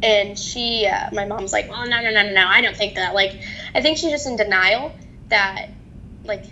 and 0.02 0.38
she, 0.38 0.88
uh, 0.88 1.10
my 1.14 1.26
mom's 1.26 1.54
like, 1.54 1.70
well, 1.70 1.88
no, 1.88 2.02
no, 2.02 2.10
no, 2.10 2.24
no, 2.24 2.34
no, 2.34 2.48
I 2.48 2.62
don't 2.62 2.76
think 2.76 2.96
that. 2.96 3.14
Like, 3.14 3.40
I 3.76 3.82
think 3.82 3.98
she's 3.98 4.10
just 4.12 4.26
in 4.26 4.36
denial 4.36 4.92
that, 5.30 5.70
like, 6.24 6.44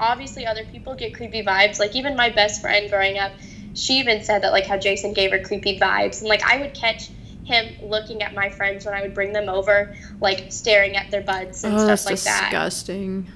obviously 0.00 0.46
other 0.46 0.64
people 0.64 0.94
get 0.94 1.14
creepy 1.14 1.42
vibes. 1.42 1.78
Like, 1.78 1.94
even 1.96 2.16
my 2.16 2.30
best 2.30 2.60
friend 2.60 2.88
growing 2.90 3.18
up, 3.18 3.32
she 3.74 3.98
even 3.98 4.22
said 4.22 4.42
that, 4.42 4.52
like, 4.52 4.66
how 4.66 4.76
Jason 4.76 5.12
gave 5.12 5.30
her 5.30 5.38
creepy 5.38 5.78
vibes. 5.78 6.20
And, 6.20 6.28
like, 6.28 6.42
I 6.44 6.58
would 6.58 6.74
catch 6.74 7.10
him 7.44 7.66
looking 7.82 8.22
at 8.22 8.34
my 8.34 8.48
friends 8.48 8.84
when 8.84 8.94
I 8.94 9.02
would 9.02 9.14
bring 9.14 9.32
them 9.32 9.48
over, 9.48 9.94
like, 10.20 10.46
staring 10.50 10.96
at 10.96 11.10
their 11.10 11.22
butts 11.22 11.62
and 11.64 11.74
Oh, 11.74 11.84
stuff 11.84 12.06
like 12.06 12.20
that. 12.22 12.50
disgusting. 12.50 13.28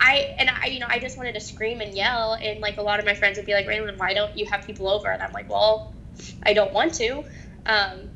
I 0.00 0.34
and 0.38 0.48
I, 0.50 0.66
you 0.66 0.78
know, 0.78 0.86
I 0.88 0.98
just 0.98 1.16
wanted 1.16 1.34
to 1.34 1.40
scream 1.40 1.80
and 1.80 1.94
yell, 1.94 2.34
and 2.40 2.60
like 2.60 2.78
a 2.78 2.82
lot 2.82 3.00
of 3.00 3.06
my 3.06 3.14
friends 3.14 3.36
would 3.36 3.46
be 3.46 3.52
like, 3.54 3.66
"Raylan, 3.66 3.98
why 3.98 4.14
don't 4.14 4.36
you 4.36 4.46
have 4.46 4.64
people 4.64 4.88
over?" 4.88 5.10
And 5.10 5.20
I'm 5.20 5.32
like, 5.32 5.50
"Well, 5.50 5.92
I 6.44 6.52
don't 6.52 6.72
want 6.72 6.94
to." 6.94 7.24
Um, 7.66 8.10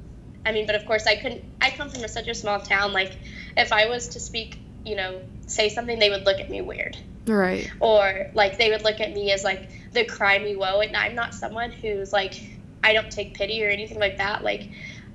I 0.47 0.53
mean, 0.53 0.67
but 0.67 0.77
of 0.77 0.87
course, 0.87 1.07
I 1.07 1.17
couldn't. 1.17 1.43
I 1.61 1.71
come 1.71 1.91
from 1.91 2.05
a, 2.05 2.09
such 2.09 2.29
a 2.29 2.35
small 2.35 2.61
town. 2.61 2.93
Like, 2.93 3.19
if 3.57 3.73
I 3.73 3.87
was 3.89 4.09
to 4.11 4.21
speak, 4.21 4.59
you 4.85 4.95
know, 4.97 5.21
say 5.47 5.69
something, 5.69 5.99
they 5.99 6.11
would 6.11 6.25
look 6.25 6.39
at 6.41 6.51
me 6.51 6.61
weird, 6.61 6.97
Right. 7.31 7.71
or 7.81 8.27
like 8.35 8.59
they 8.59 8.71
would 8.71 8.83
look 8.83 9.01
at 9.01 9.13
me 9.13 9.31
as 9.33 9.45
like 9.45 9.71
the 9.93 10.05
cry 10.05 10.39
me 10.39 10.57
woe. 10.57 10.81
And 10.81 10.97
I'm 10.97 11.15
not 11.15 11.35
someone 11.35 11.71
who's 11.71 12.13
like, 12.13 12.35
I 12.83 12.93
don't 12.93 13.11
take 13.11 13.35
pity 13.35 13.65
or 13.65 13.69
anything 13.69 13.99
like 13.99 14.19
that. 14.19 14.43
Like, 14.43 14.71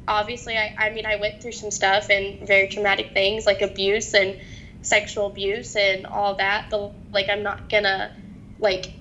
obviously, 0.07 0.57
I, 0.57 0.73
I 0.77 0.89
mean, 0.91 1.05
I 1.05 1.17
went 1.17 1.41
through 1.41 1.53
some 1.53 1.71
stuff 1.71 2.09
and 2.09 2.47
very 2.47 2.67
traumatic 2.67 3.11
things 3.13 3.45
like 3.45 3.61
abuse 3.61 4.13
and 4.13 4.39
sexual 4.81 5.27
abuse 5.27 5.75
and 5.75 6.05
all 6.05 6.35
that. 6.35 6.69
The 6.69 6.91
like, 7.11 7.29
I'm 7.29 7.43
not 7.43 7.69
gonna 7.69 8.11
like. 8.59 8.93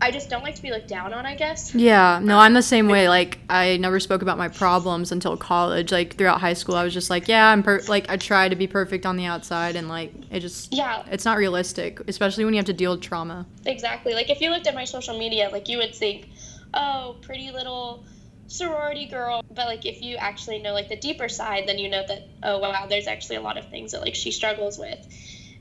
I 0.00 0.10
just 0.10 0.30
don't 0.30 0.42
like 0.42 0.54
to 0.54 0.62
be 0.62 0.70
looked 0.70 0.88
down 0.88 1.12
on. 1.12 1.26
I 1.26 1.34
guess. 1.34 1.74
Yeah, 1.74 2.20
no, 2.22 2.38
I'm 2.38 2.54
the 2.54 2.62
same 2.62 2.88
way. 2.88 3.08
Like, 3.08 3.38
I 3.50 3.76
never 3.78 3.98
spoke 4.00 4.22
about 4.22 4.38
my 4.38 4.48
problems 4.48 5.12
until 5.12 5.36
college. 5.36 5.90
Like, 5.92 6.16
throughout 6.16 6.40
high 6.40 6.54
school, 6.54 6.76
I 6.76 6.84
was 6.84 6.94
just 6.94 7.10
like, 7.10 7.28
yeah, 7.28 7.48
I'm 7.50 7.62
per- 7.62 7.82
like, 7.88 8.08
I 8.08 8.16
try 8.16 8.48
to 8.48 8.56
be 8.56 8.66
perfect 8.66 9.06
on 9.06 9.16
the 9.16 9.24
outside, 9.26 9.76
and 9.76 9.88
like, 9.88 10.12
it 10.30 10.40
just, 10.40 10.72
Yeah, 10.72 11.02
it's 11.10 11.24
not 11.24 11.36
realistic, 11.38 12.00
especially 12.08 12.44
when 12.44 12.54
you 12.54 12.58
have 12.58 12.66
to 12.66 12.72
deal 12.72 12.92
with 12.92 13.00
trauma. 13.00 13.46
Exactly. 13.66 14.14
Like 14.14 14.30
if 14.30 14.40
you 14.40 14.50
looked 14.50 14.66
at 14.66 14.74
my 14.74 14.84
social 14.84 15.18
media, 15.18 15.48
like 15.52 15.68
you 15.68 15.78
would 15.78 15.94
think, 15.94 16.28
"Oh, 16.72 17.16
pretty 17.22 17.50
little 17.50 18.04
sorority 18.46 19.06
girl." 19.06 19.42
But 19.52 19.66
like 19.66 19.84
if 19.84 20.00
you 20.02 20.16
actually 20.16 20.60
know 20.60 20.72
like 20.72 20.88
the 20.88 20.96
deeper 20.96 21.28
side, 21.28 21.64
then 21.66 21.78
you 21.78 21.88
know 21.90 22.04
that 22.06 22.28
oh 22.42 22.58
wow, 22.58 22.86
there's 22.88 23.06
actually 23.06 23.36
a 23.36 23.40
lot 23.42 23.58
of 23.58 23.68
things 23.68 23.92
that 23.92 24.00
like 24.00 24.14
she 24.14 24.30
struggles 24.30 24.78
with. 24.78 24.98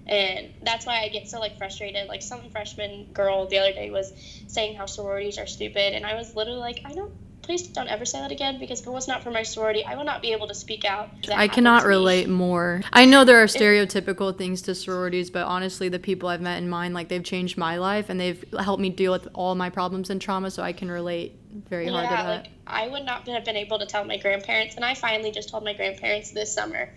And 0.09 0.53
that's 0.63 0.85
why 0.85 1.01
I 1.01 1.09
get 1.09 1.27
so 1.27 1.39
like 1.39 1.57
frustrated. 1.57 2.07
Like 2.07 2.21
some 2.21 2.49
freshman 2.49 3.11
girl 3.13 3.47
the 3.47 3.57
other 3.57 3.73
day 3.73 3.89
was 3.91 4.13
saying 4.47 4.75
how 4.75 4.85
sororities 4.85 5.37
are 5.37 5.47
stupid, 5.47 5.93
and 5.93 6.05
I 6.05 6.15
was 6.15 6.35
literally 6.35 6.59
like, 6.59 6.81
I 6.85 6.93
don't. 6.93 7.11
Please 7.43 7.65
don't 7.65 7.87
ever 7.87 8.03
say 8.03 8.19
that 8.19 8.31
again 8.31 8.59
because 8.59 8.81
if 8.81 8.87
it 8.87 8.89
was 8.89 9.07
not 9.07 9.23
for 9.23 9.31
my 9.31 9.41
sorority, 9.41 9.85
I 9.85 9.95
would 9.95 10.05
not 10.05 10.21
be 10.21 10.33
able 10.33 10.49
to 10.49 10.53
speak 10.53 10.83
out. 10.83 11.09
I 11.33 11.47
cannot 11.47 11.85
relate 11.85 12.27
more. 12.27 12.81
I 12.91 13.05
know 13.05 13.23
there 13.23 13.41
are 13.41 13.45
stereotypical 13.45 14.37
things 14.37 14.61
to 14.63 14.75
sororities, 14.75 15.29
but 15.29 15.45
honestly, 15.45 15.87
the 15.87 15.97
people 15.97 16.27
I've 16.27 16.41
met 16.41 16.57
in 16.57 16.67
mine, 16.67 16.91
like, 16.91 17.07
they've 17.07 17.23
changed 17.23 17.57
my 17.57 17.77
life 17.77 18.09
and 18.09 18.19
they've 18.19 18.43
helped 18.59 18.81
me 18.81 18.89
deal 18.89 19.13
with 19.13 19.29
all 19.33 19.55
my 19.55 19.69
problems 19.69 20.09
and 20.09 20.21
trauma, 20.21 20.51
so 20.51 20.61
I 20.61 20.73
can 20.73 20.91
relate 20.91 21.39
very 21.69 21.87
hard 21.87 22.09
to 22.09 22.13
yeah, 22.13 22.23
that. 22.23 22.43
like 22.43 22.51
I 22.67 22.89
would 22.89 23.05
not 23.05 23.25
have 23.29 23.45
been 23.45 23.55
able 23.55 23.79
to 23.79 23.85
tell 23.85 24.03
my 24.03 24.17
grandparents, 24.17 24.75
and 24.75 24.83
I 24.83 24.93
finally 24.93 25.31
just 25.31 25.47
told 25.47 25.63
my 25.63 25.73
grandparents 25.73 26.31
this 26.31 26.53
summer, 26.53 26.89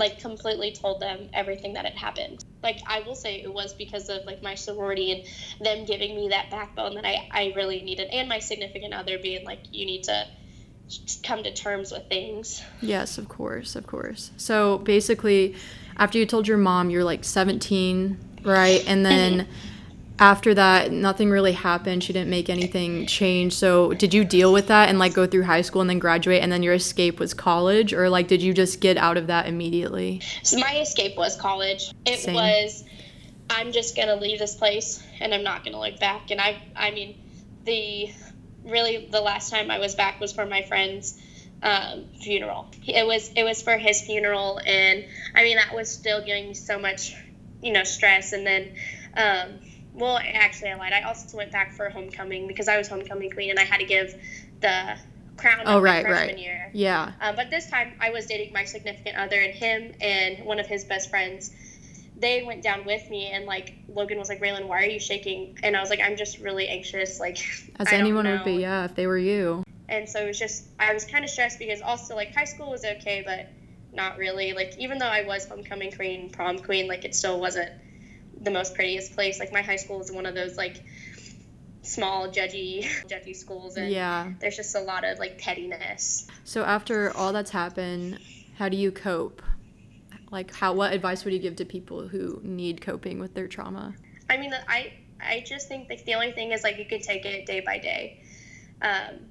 like 0.00 0.18
completely 0.18 0.72
told 0.72 1.00
them 1.00 1.28
everything 1.32 1.74
that 1.74 1.84
had 1.84 1.94
happened. 1.94 2.42
Like 2.62 2.78
I 2.86 3.00
will 3.00 3.14
say 3.14 3.42
it 3.42 3.52
was 3.52 3.74
because 3.74 4.08
of 4.08 4.24
like 4.26 4.42
my 4.42 4.56
sorority 4.56 5.12
and 5.12 5.24
them 5.64 5.84
giving 5.84 6.16
me 6.16 6.30
that 6.30 6.50
backbone 6.50 6.94
that 6.94 7.04
I 7.06 7.28
I 7.30 7.52
really 7.54 7.82
needed, 7.82 8.08
and 8.10 8.28
my 8.28 8.40
significant 8.40 8.94
other 8.94 9.18
being 9.18 9.44
like, 9.44 9.60
you 9.70 9.86
need 9.86 10.04
to 10.04 10.26
come 11.22 11.44
to 11.44 11.54
terms 11.54 11.92
with 11.92 12.08
things. 12.08 12.62
Yes, 12.80 13.18
of 13.18 13.28
course, 13.28 13.76
of 13.76 13.86
course. 13.86 14.32
So 14.36 14.78
basically, 14.78 15.54
after 15.96 16.18
you 16.18 16.26
told 16.26 16.48
your 16.48 16.58
mom, 16.58 16.90
you're 16.90 17.04
like 17.04 17.22
17, 17.22 18.18
right? 18.42 18.82
And 18.88 19.06
then 19.06 19.46
after 20.20 20.52
that, 20.52 20.92
nothing 20.92 21.30
really 21.30 21.52
happened. 21.52 22.04
She 22.04 22.12
didn't 22.12 22.28
make 22.28 22.50
anything 22.50 23.06
change. 23.06 23.54
So 23.54 23.94
did 23.94 24.12
you 24.12 24.22
deal 24.22 24.52
with 24.52 24.66
that 24.66 24.90
and 24.90 24.98
like 24.98 25.14
go 25.14 25.26
through 25.26 25.44
high 25.44 25.62
school 25.62 25.80
and 25.80 25.88
then 25.88 25.98
graduate 25.98 26.42
and 26.42 26.52
then 26.52 26.62
your 26.62 26.74
escape 26.74 27.18
was 27.18 27.32
college? 27.32 27.94
Or 27.94 28.10
like 28.10 28.28
did 28.28 28.42
you 28.42 28.52
just 28.52 28.80
get 28.80 28.98
out 28.98 29.16
of 29.16 29.28
that 29.28 29.46
immediately? 29.46 30.20
So 30.42 30.58
my 30.58 30.76
escape 30.80 31.16
was 31.16 31.36
college. 31.36 31.90
It 32.04 32.20
Same. 32.20 32.34
was 32.34 32.84
I'm 33.48 33.72
just 33.72 33.96
gonna 33.96 34.16
leave 34.16 34.38
this 34.38 34.54
place 34.54 35.02
and 35.20 35.32
I'm 35.32 35.42
not 35.42 35.64
gonna 35.64 35.80
look 35.80 35.98
back. 35.98 36.30
And 36.30 36.38
I 36.38 36.62
I 36.76 36.90
mean 36.90 37.18
the 37.64 38.12
really 38.62 39.08
the 39.10 39.22
last 39.22 39.50
time 39.50 39.70
I 39.70 39.78
was 39.78 39.94
back 39.94 40.20
was 40.20 40.32
for 40.34 40.44
my 40.44 40.62
friend's 40.62 41.18
um, 41.62 42.04
funeral. 42.20 42.68
It 42.86 43.06
was 43.06 43.30
it 43.34 43.42
was 43.42 43.62
for 43.62 43.78
his 43.78 44.02
funeral 44.02 44.60
and 44.64 45.06
I 45.34 45.44
mean 45.44 45.56
that 45.56 45.74
was 45.74 45.90
still 45.90 46.22
giving 46.22 46.48
me 46.48 46.54
so 46.54 46.78
much 46.78 47.16
you 47.62 47.72
know 47.72 47.84
stress 47.84 48.34
and 48.34 48.46
then 48.46 48.74
um, 49.16 49.60
well 49.94 50.18
actually 50.18 50.70
I 50.70 50.74
lied. 50.76 50.92
I 50.92 51.02
also 51.02 51.36
went 51.36 51.52
back 51.52 51.72
for 51.72 51.88
homecoming 51.90 52.46
because 52.46 52.68
I 52.68 52.78
was 52.78 52.88
homecoming 52.88 53.30
queen 53.30 53.50
and 53.50 53.58
I 53.58 53.64
had 53.64 53.78
to 53.80 53.86
give 53.86 54.14
the 54.60 54.96
crown 55.36 55.62
Oh, 55.66 55.80
right, 55.80 56.04
freshman 56.04 56.36
right. 56.36 56.38
year. 56.38 56.70
Yeah. 56.72 57.12
Um, 57.20 57.34
but 57.36 57.50
this 57.50 57.68
time 57.68 57.92
I 58.00 58.10
was 58.10 58.26
dating 58.26 58.52
my 58.52 58.64
significant 58.64 59.16
other, 59.16 59.40
and 59.40 59.52
him 59.54 59.92
and 60.00 60.44
one 60.44 60.60
of 60.60 60.66
his 60.66 60.84
best 60.84 61.10
friends, 61.10 61.50
they 62.16 62.42
went 62.42 62.62
down 62.62 62.84
with 62.84 63.08
me. 63.10 63.28
And 63.28 63.46
like 63.46 63.74
Logan 63.88 64.18
was 64.18 64.28
like, 64.28 64.40
Raylan, 64.40 64.66
why 64.66 64.82
are 64.82 64.86
you 64.86 65.00
shaking? 65.00 65.58
And 65.62 65.76
I 65.76 65.80
was 65.80 65.90
like, 65.90 66.00
I'm 66.00 66.16
just 66.16 66.38
really 66.38 66.68
anxious. 66.68 67.18
Like, 67.18 67.38
As 67.76 67.88
I 67.88 67.96
anyone 67.96 68.26
would 68.26 68.44
be, 68.44 68.54
yeah, 68.54 68.84
if 68.84 68.94
they 68.94 69.06
were 69.06 69.18
you. 69.18 69.64
And 69.88 70.08
so 70.08 70.22
it 70.22 70.28
was 70.28 70.38
just, 70.38 70.66
I 70.78 70.92
was 70.94 71.04
kind 71.04 71.24
of 71.24 71.30
stressed 71.30 71.58
because 71.58 71.80
also 71.80 72.14
like 72.14 72.34
high 72.34 72.44
school 72.44 72.70
was 72.70 72.84
okay, 72.84 73.22
but 73.26 73.48
not 73.92 74.18
really. 74.18 74.52
Like, 74.52 74.74
even 74.78 74.98
though 74.98 75.06
I 75.06 75.22
was 75.26 75.46
homecoming 75.46 75.90
queen, 75.90 76.30
prom 76.30 76.58
queen, 76.60 76.86
like 76.86 77.04
it 77.04 77.14
still 77.14 77.40
wasn't 77.40 77.70
the 78.40 78.50
most 78.50 78.74
prettiest 78.74 79.14
place. 79.14 79.38
Like, 79.38 79.52
my 79.52 79.62
high 79.62 79.76
school 79.76 79.98
was 79.98 80.10
one 80.10 80.26
of 80.26 80.34
those 80.34 80.56
like 80.56 80.82
small, 81.82 82.28
judgy, 82.28 82.84
judgy 83.08 83.34
schools. 83.34 83.76
And 83.76 83.90
Yeah. 83.90 84.32
there's 84.40 84.56
just 84.56 84.74
a 84.74 84.80
lot 84.80 85.04
of 85.04 85.18
like 85.18 85.38
pettiness. 85.38 86.26
So 86.44 86.64
after 86.64 87.16
all 87.16 87.32
that's 87.32 87.50
happened, 87.50 88.18
how 88.56 88.68
do 88.68 88.76
you 88.76 88.92
cope? 88.92 89.42
Like 90.30 90.54
how 90.54 90.74
what 90.74 90.92
advice 90.92 91.24
would 91.24 91.34
you 91.34 91.40
give 91.40 91.56
to 91.56 91.64
people 91.64 92.08
who 92.08 92.40
need 92.42 92.80
coping 92.80 93.18
with 93.18 93.34
their 93.34 93.48
trauma? 93.48 93.94
I 94.28 94.36
mean, 94.36 94.52
I 94.68 94.92
I 95.20 95.44
just 95.46 95.68
think 95.68 95.88
like 95.90 96.04
the 96.04 96.14
only 96.14 96.32
thing 96.32 96.52
is 96.52 96.62
like 96.62 96.78
you 96.78 96.84
can 96.84 97.00
take 97.00 97.26
it 97.26 97.46
day 97.46 97.60
by 97.60 97.78
day. 97.78 98.22
Um, 98.80 99.26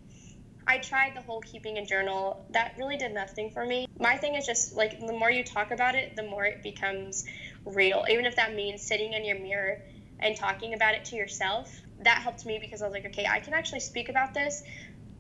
I 0.68 0.78
tried 0.78 1.16
the 1.16 1.22
whole 1.22 1.42
keeping 1.42 1.78
a 1.78 1.86
journal. 1.86 2.46
That 2.52 2.76
really 2.78 2.98
did 2.98 3.14
nothing 3.14 3.50
for 3.50 3.66
me. 3.66 3.88
My 4.00 4.18
thing 4.18 4.36
is 4.36 4.46
just 4.46 4.76
like 4.76 5.00
the 5.00 5.14
more 5.14 5.32
you 5.32 5.44
talk 5.44 5.72
about 5.72 5.96
it, 5.96 6.16
the 6.16 6.24
more 6.24 6.46
it 6.46 6.62
becomes 6.62 7.26
real. 7.66 8.06
Even 8.10 8.26
if 8.26 8.36
that 8.36 8.54
means 8.56 8.82
sitting 8.82 9.14
in 9.14 9.26
your 9.26 9.40
mirror 9.40 9.82
and 10.20 10.36
talking 10.36 10.74
about 10.74 10.96
it 10.96 11.06
to 11.06 11.16
yourself, 11.16 11.72
that 12.02 12.22
helped 12.22 12.46
me 12.46 12.60
because 12.60 12.82
I 12.82 12.86
was 12.86 12.94
like, 12.94 13.06
okay, 13.08 13.26
I 13.26 13.40
can 13.40 13.54
actually 13.54 13.82
speak 13.82 14.10
about 14.10 14.34
this 14.34 14.64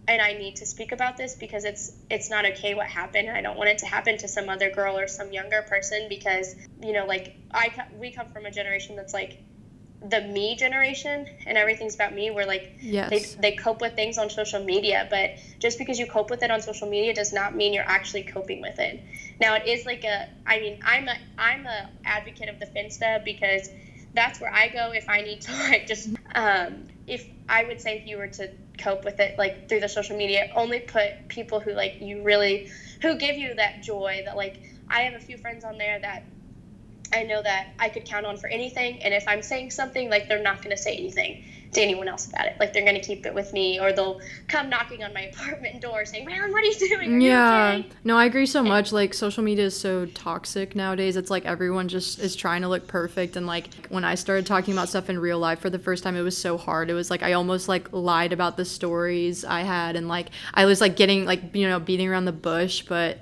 and 0.10 0.22
I 0.22 0.34
need 0.34 0.56
to 0.58 0.66
speak 0.66 0.92
about 0.92 1.18
this 1.18 1.36
because 1.36 1.66
it's 1.66 1.92
it's 2.10 2.32
not 2.32 2.44
okay 2.44 2.74
what 2.74 2.88
happened 2.88 3.30
I 3.30 3.42
don't 3.42 3.58
want 3.58 3.70
it 3.70 3.78
to 3.80 3.86
happen 3.86 4.18
to 4.18 4.28
some 4.28 4.50
other 4.50 4.72
girl 4.72 4.98
or 4.98 5.08
some 5.08 5.32
younger 5.32 5.62
person 5.62 6.08
because 6.10 6.56
you 6.82 6.94
know 6.94 7.06
like 7.06 7.36
I 7.54 7.72
we 8.00 8.12
come 8.12 8.32
from 8.32 8.48
a 8.48 8.52
generation 8.52 8.96
that's 8.96 9.14
like 9.14 9.38
the 10.02 10.22
me 10.22 10.56
generation 10.56 11.28
and 11.46 11.58
everything's 11.58 11.96
about 11.96 12.14
me 12.14 12.32
where 12.32 12.46
like 12.46 12.74
yes. 12.80 13.10
they, 13.10 13.52
they 13.52 13.56
cope 13.56 13.82
with 13.82 13.94
things 13.96 14.18
on 14.18 14.30
social 14.30 14.64
media 14.64 15.06
but 15.10 15.32
just 15.60 15.78
because 15.78 16.00
you 16.00 16.08
cope 16.08 16.30
with 16.30 16.42
it 16.42 16.50
on 16.50 16.62
social 16.62 16.90
media 16.90 17.14
does 17.14 17.34
not 17.34 17.54
mean 17.54 17.74
you're 17.74 17.84
actually 17.84 18.24
coping 18.24 18.62
with 18.62 18.80
it 18.80 19.04
now 19.42 19.56
it 19.56 19.68
is 19.68 19.86
like 19.86 20.06
a 20.06 20.30
i 20.46 20.58
mean 20.60 20.80
i'm 20.86 21.10
a 21.10 21.18
i'm 21.38 21.66
a 21.66 21.90
advocate 22.06 22.48
of 22.48 22.60
the 22.60 22.66
finsta 22.68 23.24
because 23.26 23.70
that's 24.14 24.40
where 24.40 24.54
i 24.54 24.70
go 24.70 24.92
if 24.94 25.08
i 25.10 25.20
need 25.22 25.42
to 25.42 25.52
like 25.70 25.86
just 25.86 26.10
um, 26.34 26.88
if 27.06 27.28
i 27.50 27.66
would 27.66 27.82
say 27.82 27.98
if 27.98 28.08
you 28.08 28.18
were 28.18 28.28
to 28.28 28.50
cope 28.78 29.04
with 29.04 29.20
it 29.20 29.38
like 29.38 29.68
through 29.68 29.82
the 29.82 29.90
social 29.90 30.16
media 30.16 30.50
only 30.56 30.80
put 30.80 31.28
people 31.28 31.60
who 31.60 31.74
like 31.74 32.00
you 32.00 32.24
really 32.24 32.70
who 33.02 33.18
give 33.18 33.36
you 33.36 33.54
that 33.56 33.84
joy 33.84 34.22
that 34.24 34.38
like 34.38 34.62
i 34.90 35.02
have 35.02 35.14
a 35.14 35.20
few 35.20 35.38
friends 35.38 35.66
on 35.66 35.78
there 35.78 36.00
that 36.00 36.24
I 37.14 37.24
know 37.24 37.42
that 37.42 37.70
I 37.80 37.90
could 37.90 38.06
count 38.06 38.26
on 38.26 38.38
for 38.38 38.48
anything. 38.48 39.02
And 39.04 39.14
if 39.14 39.28
I'm 39.28 39.42
saying 39.42 39.72
something, 39.72 40.10
like 40.10 40.28
they're 40.28 40.42
not 40.42 40.58
going 40.58 40.76
to 40.76 40.82
say 40.82 40.96
anything 40.96 41.44
to 41.72 41.82
anyone 41.82 42.08
else 42.08 42.28
about 42.28 42.48
it. 42.48 42.56
Like 42.60 42.74
they're 42.74 42.84
going 42.84 43.00
to 43.00 43.02
keep 43.02 43.26
it 43.26 43.34
with 43.34 43.54
me, 43.54 43.80
or 43.80 43.94
they'll 43.94 44.20
come 44.48 44.70
knocking 44.70 45.04
on 45.04 45.14
my 45.14 45.22
apartment 45.34 45.82
door 45.82 46.06
saying, 46.06 46.26
"Man, 46.26 46.52
what 46.52 46.64
are 46.64 46.68
you 46.68 46.76
doing? 46.76 47.16
Are 47.16 47.20
yeah, 47.20 47.74
you 47.74 47.80
okay? 47.80 47.90
no, 48.04 48.18
I 48.18 48.26
agree 48.26 48.46
so 48.46 48.64
much. 48.64 48.92
Like 48.92 49.14
social 49.14 49.44
media 49.44 49.66
is 49.66 49.80
so 49.80 50.06
toxic 50.08 50.76
nowadays. 50.76 51.16
It's 51.16 51.30
like 51.30 51.46
everyone 51.46 51.88
just 51.88 52.20
is 52.20 52.36
trying 52.36 52.62
to 52.64 52.68
look 52.68 52.88
perfect. 52.88 53.36
And 53.36 53.46
like 53.46 53.70
when 53.90 54.04
I 54.04 54.16
started 54.16 54.46
talking 54.46 54.74
about 54.74 54.90
stuff 54.90 55.10
in 55.10 55.20
real 55.20 55.40
life 55.40 55.60
for 55.60 55.70
the 55.70 55.80
first 55.80 56.04
time, 56.04 56.16
it 56.16 56.22
was 56.22 56.38
so 56.38 56.58
hard. 56.58 56.90
It 56.90 56.96
was 56.96 57.10
like 57.12 57.24
I 57.24 57.34
almost 57.34 57.68
like 57.68 57.92
lied 57.92 58.34
about 58.34 58.58
the 58.58 58.66
stories 58.66 59.46
I 59.46 59.62
had, 59.62 59.96
and 59.96 60.08
like 60.08 60.30
I 60.54 60.66
was 60.66 60.82
like 60.82 60.96
getting 60.96 61.26
like 61.26 61.56
you 61.56 61.68
know 61.68 61.80
beating 61.80 62.08
around 62.08 62.26
the 62.26 62.32
bush, 62.32 62.82
but 62.82 63.20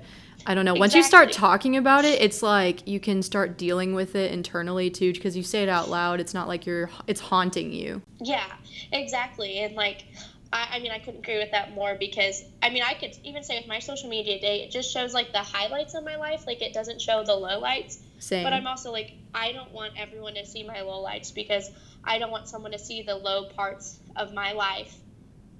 I 0.48 0.54
don't 0.54 0.64
know. 0.64 0.74
Once 0.74 0.94
you 0.94 1.02
start 1.02 1.30
talking 1.30 1.76
about 1.76 2.06
it, 2.06 2.22
it's 2.22 2.42
like 2.42 2.88
you 2.88 2.98
can 2.98 3.22
start 3.22 3.58
dealing 3.58 3.94
with 3.94 4.14
it 4.14 4.32
internally 4.32 4.88
too 4.88 5.12
because 5.12 5.36
you 5.36 5.42
say 5.42 5.62
it 5.62 5.68
out 5.68 5.90
loud. 5.90 6.20
It's 6.20 6.32
not 6.32 6.48
like 6.48 6.64
you're 6.64 6.88
it's 7.06 7.20
haunting 7.20 7.70
you. 7.70 8.00
Yeah, 8.18 8.46
exactly. 8.90 9.58
And 9.58 9.74
like 9.74 10.06
I, 10.50 10.76
I 10.76 10.78
mean, 10.78 10.90
I 10.90 11.00
couldn't 11.00 11.20
agree 11.20 11.36
with 11.36 11.50
that 11.50 11.74
more 11.74 11.96
because 12.00 12.42
I 12.62 12.70
mean, 12.70 12.82
I 12.82 12.94
could 12.94 13.14
even 13.24 13.44
say 13.44 13.58
with 13.58 13.68
my 13.68 13.78
social 13.80 14.08
media 14.08 14.40
day, 14.40 14.62
it 14.62 14.70
just 14.70 14.90
shows 14.90 15.12
like 15.12 15.32
the 15.32 15.38
highlights 15.42 15.94
of 15.94 16.02
my 16.02 16.16
life. 16.16 16.46
Like 16.46 16.62
it 16.62 16.72
doesn't 16.72 17.02
show 17.02 17.22
the 17.24 17.32
lowlights. 17.32 17.98
Same. 18.18 18.42
But 18.42 18.54
I'm 18.54 18.66
also 18.66 18.90
like, 18.90 19.12
I 19.34 19.52
don't 19.52 19.70
want 19.72 20.00
everyone 20.00 20.32
to 20.36 20.46
see 20.46 20.66
my 20.66 20.78
lowlights 20.78 21.34
because 21.34 21.70
I 22.04 22.18
don't 22.18 22.30
want 22.30 22.48
someone 22.48 22.72
to 22.72 22.78
see 22.78 23.02
the 23.02 23.16
low 23.16 23.50
parts 23.50 23.98
of 24.16 24.32
my 24.32 24.52
life 24.52 24.96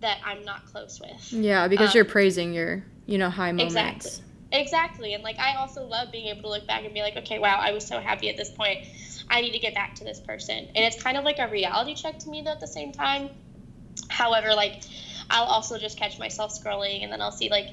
that 0.00 0.18
I'm 0.24 0.46
not 0.46 0.64
close 0.64 0.98
with. 0.98 1.30
Yeah, 1.30 1.68
because 1.68 1.90
um, 1.90 1.96
you're 1.96 2.04
praising 2.06 2.54
your, 2.54 2.82
you 3.04 3.18
know, 3.18 3.28
high 3.28 3.52
moments. 3.52 3.74
Exactly. 3.74 4.24
Exactly. 4.50 5.14
And 5.14 5.22
like 5.22 5.38
I 5.38 5.54
also 5.56 5.84
love 5.84 6.10
being 6.10 6.26
able 6.28 6.42
to 6.42 6.48
look 6.48 6.66
back 6.66 6.84
and 6.84 6.94
be 6.94 7.02
like, 7.02 7.16
okay, 7.16 7.38
wow, 7.38 7.58
I 7.60 7.72
was 7.72 7.86
so 7.86 8.00
happy 8.00 8.28
at 8.28 8.36
this 8.36 8.50
point. 8.50 8.86
I 9.28 9.40
need 9.40 9.52
to 9.52 9.58
get 9.58 9.74
back 9.74 9.94
to 9.96 10.04
this 10.04 10.20
person. 10.20 10.58
And 10.58 10.84
it's 10.84 11.02
kind 11.02 11.16
of 11.16 11.24
like 11.24 11.38
a 11.38 11.48
reality 11.48 11.94
check 11.94 12.18
to 12.20 12.30
me 12.30 12.42
though 12.42 12.52
at 12.52 12.60
the 12.60 12.66
same 12.66 12.92
time. 12.92 13.30
However, 14.08 14.54
like 14.54 14.82
I'll 15.28 15.44
also 15.44 15.78
just 15.78 15.98
catch 15.98 16.18
myself 16.18 16.52
scrolling 16.52 17.02
and 17.02 17.12
then 17.12 17.20
I'll 17.20 17.32
see 17.32 17.50
like 17.50 17.68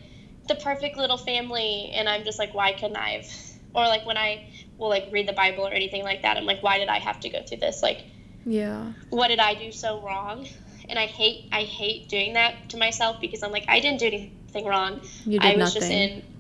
the 0.48 0.56
perfect 0.56 0.98
little 0.98 1.18
family 1.18 1.92
and 1.94 2.10
I'm 2.10 2.24
just 2.24 2.40
like, 2.40 2.54
why 2.54 2.74
couldn't 2.74 2.98
I 2.98 3.12
have 3.12 3.26
or 3.74 3.88
like 3.88 4.06
when 4.06 4.18
I 4.18 4.48
will 4.78 4.90
like 4.90 5.08
read 5.12 5.28
the 5.28 5.34
Bible 5.34 5.68
or 5.68 5.72
anything 5.72 6.04
like 6.04 6.24
that, 6.24 6.38
I'm 6.38 6.46
like, 6.46 6.62
why 6.62 6.80
did 6.80 6.88
I 6.90 7.00
have 7.00 7.20
to 7.22 7.30
go 7.30 7.42
through 7.42 7.60
this? 7.60 7.82
Like 7.82 8.04
Yeah. 8.46 8.94
What 9.10 9.30
did 9.30 9.40
I 9.40 9.54
do 9.54 9.72
so 9.72 10.02
wrong? 10.02 10.48
And 10.90 11.00
I 11.00 11.06
hate 11.06 11.50
I 11.52 11.64
hate 11.64 12.10
doing 12.10 12.34
that 12.34 12.70
to 12.70 12.78
myself 12.78 13.22
because 13.22 13.44
I'm 13.44 13.52
like, 13.52 13.66
I 13.68 13.80
didn't 13.80 14.00
do 14.00 14.08
anything 14.08 14.66
wrong. 14.66 15.02
You 15.26 15.40
did 15.40 15.48
I 15.48 15.56
was 15.56 15.76
nothing. 15.76 15.82
just 15.82 15.92
in 15.92 16.35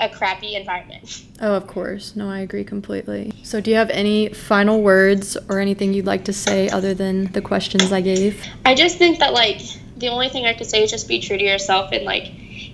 a 0.00 0.08
crappy 0.08 0.56
environment. 0.56 1.24
Oh, 1.40 1.54
of 1.54 1.66
course. 1.66 2.16
No, 2.16 2.28
I 2.28 2.40
agree 2.40 2.64
completely. 2.64 3.32
So, 3.42 3.60
do 3.60 3.70
you 3.70 3.76
have 3.76 3.90
any 3.90 4.28
final 4.30 4.82
words 4.82 5.36
or 5.48 5.60
anything 5.60 5.92
you'd 5.92 6.06
like 6.06 6.24
to 6.24 6.32
say 6.32 6.68
other 6.68 6.94
than 6.94 7.30
the 7.32 7.40
questions 7.40 7.92
I 7.92 8.00
gave? 8.00 8.44
I 8.64 8.74
just 8.74 8.98
think 8.98 9.20
that, 9.20 9.32
like, 9.32 9.60
the 9.96 10.08
only 10.08 10.28
thing 10.28 10.46
I 10.46 10.54
could 10.54 10.68
say 10.68 10.82
is 10.82 10.90
just 10.90 11.08
be 11.08 11.20
true 11.20 11.38
to 11.38 11.44
yourself. 11.44 11.90
And, 11.92 12.04
like, 12.04 12.30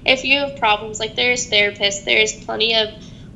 if 0.07 0.25
you 0.25 0.39
have 0.41 0.59
problems, 0.59 0.99
like, 0.99 1.17
there's 1.17 1.51
therapists, 1.51 2.05
there's 2.05 2.33
plenty 2.45 2.75
of 2.75 2.89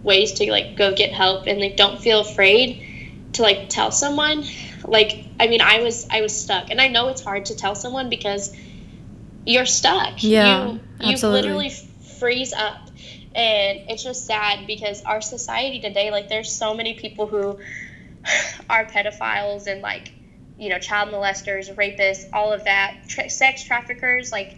ways 0.03 0.33
to, 0.35 0.51
like, 0.51 0.77
go 0.77 0.95
get 0.95 1.13
help. 1.13 1.47
And, 1.47 1.61
like, 1.61 1.77
don't 1.77 2.01
feel 2.01 2.21
afraid 2.21 3.31
to, 3.35 3.43
like, 3.43 3.69
tell 3.69 3.91
someone. 3.91 4.45
Like, 4.85 5.27
I 5.39 5.49
mean, 5.49 5.61
I 5.61 5.83
was, 5.83 6.07
I 6.11 6.23
was 6.23 6.39
stuck. 6.39 6.71
And 6.71 6.81
I 6.81 6.89
know 6.89 7.09
it's 7.09 7.23
hard 7.23 7.47
to 7.47 7.57
tell 7.57 7.75
someone 7.75 8.09
because 8.09 8.55
you're 9.45 9.67
stuck. 9.67 10.23
Yeah. 10.23 10.67
You, 10.67 10.81
you 11.01 11.13
absolutely. 11.13 11.43
literally 11.43 11.71
freeze 12.19 12.53
up 12.53 12.91
and 13.35 13.81
it's 13.89 14.03
just 14.03 14.27
sad 14.27 14.67
because 14.67 15.03
our 15.03 15.21
society 15.21 15.81
today 15.81 16.11
like 16.11 16.29
there's 16.29 16.51
so 16.51 16.75
many 16.75 16.95
people 16.95 17.27
who 17.27 17.59
are 18.71 18.85
pedophiles 18.85 19.67
and 19.67 19.81
like 19.81 20.13
you 20.59 20.69
know 20.69 20.79
child 20.79 21.09
molesters 21.09 21.75
rapists 21.75 22.25
all 22.33 22.53
of 22.53 22.65
that 22.65 22.95
tra- 23.09 23.31
sex 23.31 23.63
traffickers 23.65 24.31
like 24.31 24.57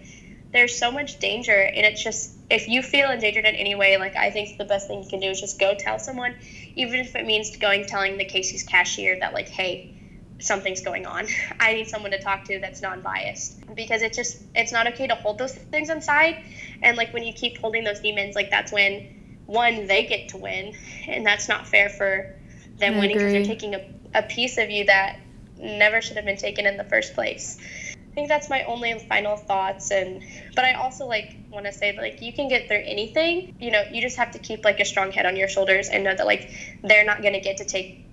there's 0.53 0.77
so 0.77 0.91
much 0.91 1.19
danger 1.19 1.59
and 1.59 1.87
it's 1.87 2.03
just 2.03 2.33
if 2.51 2.69
you 2.69 2.83
feel 2.83 3.11
endangered 3.11 3.45
in 3.45 3.55
any 3.55 3.75
way 3.75 3.97
like 3.97 4.17
i 4.17 4.31
think 4.31 4.59
the 4.59 4.65
best 4.65 4.89
thing 4.89 5.03
you 5.03 5.09
can 5.09 5.21
do 5.21 5.29
is 5.29 5.41
just 5.41 5.59
go 5.59 5.75
tell 5.79 5.99
someone 5.99 6.35
even 6.75 7.01
if 7.01 7.15
it 7.15 7.25
means 7.25 7.57
going 7.57 7.87
telling 7.87 8.19
the 8.19 8.25
casey's 8.25 8.65
cashier 8.65 9.19
that 9.21 9.33
like 9.33 9.49
hey 9.49 9.95
something's 10.41 10.83
going 10.83 11.07
on. 11.07 11.27
I 11.61 11.75
need 11.75 11.89
someone 11.89 12.11
to 12.13 12.21
talk 12.21 12.45
to 12.45 12.59
that's 12.61 12.83
non-biased 12.83 13.75
because 13.75 14.03
it's 14.03 14.17
just 14.17 14.43
it's 14.55 14.73
not 14.73 14.87
okay 14.89 15.07
to 15.07 15.15
hold 15.15 15.39
those 15.39 15.53
things 15.55 15.91
inside. 15.91 16.37
And 16.83 16.97
like 16.97 17.13
when 17.13 17.23
you 17.23 17.33
keep 17.33 17.59
holding 17.59 17.85
those 17.85 18.01
demons, 18.01 18.35
like 18.35 18.51
that's 18.51 18.73
when 18.73 19.07
one 19.47 19.87
they 19.87 20.07
get 20.07 20.29
to 20.31 20.39
win, 20.39 20.75
and 21.07 21.25
that's 21.25 21.49
not 21.49 21.67
fair 21.67 21.89
for 21.89 22.37
them 22.79 22.95
I 22.95 22.99
winning 22.99 23.17
because 23.17 23.33
they're 23.33 23.45
taking 23.45 23.75
a, 23.75 23.81
a 24.15 24.23
piece 24.23 24.59
of 24.59 24.71
you 24.71 24.85
that 24.87 25.19
never 25.59 26.01
should 26.01 26.17
have 26.17 26.25
been 26.25 26.37
taken 26.37 26.67
in 26.67 26.77
the 26.77 26.85
first 26.85 27.15
place. 27.15 27.59
I 27.93 28.15
think 28.15 28.29
that's 28.29 28.49
my 28.49 28.63
only 28.65 28.97
final 29.09 29.37
thoughts 29.37 29.91
and 29.91 30.23
but 30.55 30.65
I 30.65 30.75
also 30.75 31.07
like 31.07 31.37
want 31.51 31.67
to 31.67 31.73
say 31.73 31.97
like 31.97 32.23
you 32.23 32.33
can 32.33 32.49
get 32.49 32.69
through 32.69 32.83
anything. 32.85 33.53
You 33.59 33.73
know, 33.73 33.83
you 33.91 34.01
just 34.01 34.19
have 34.19 34.31
to 34.33 34.39
keep 34.39 34.65
like 34.65 34.79
a 34.79 34.85
strong 34.85 35.11
head 35.11 35.27
on 35.27 35.37
your 35.37 35.49
shoulders 35.49 35.89
and 35.89 36.05
know 36.05 36.15
that 36.15 36.27
like 36.27 36.49
they're 36.83 37.05
not 37.05 37.23
going 37.23 37.35
to 37.35 37.41
get 37.41 37.57
to 37.57 37.65
take 37.65 38.07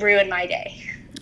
ruin 0.00 0.28
my 0.30 0.46
day. 0.46 0.74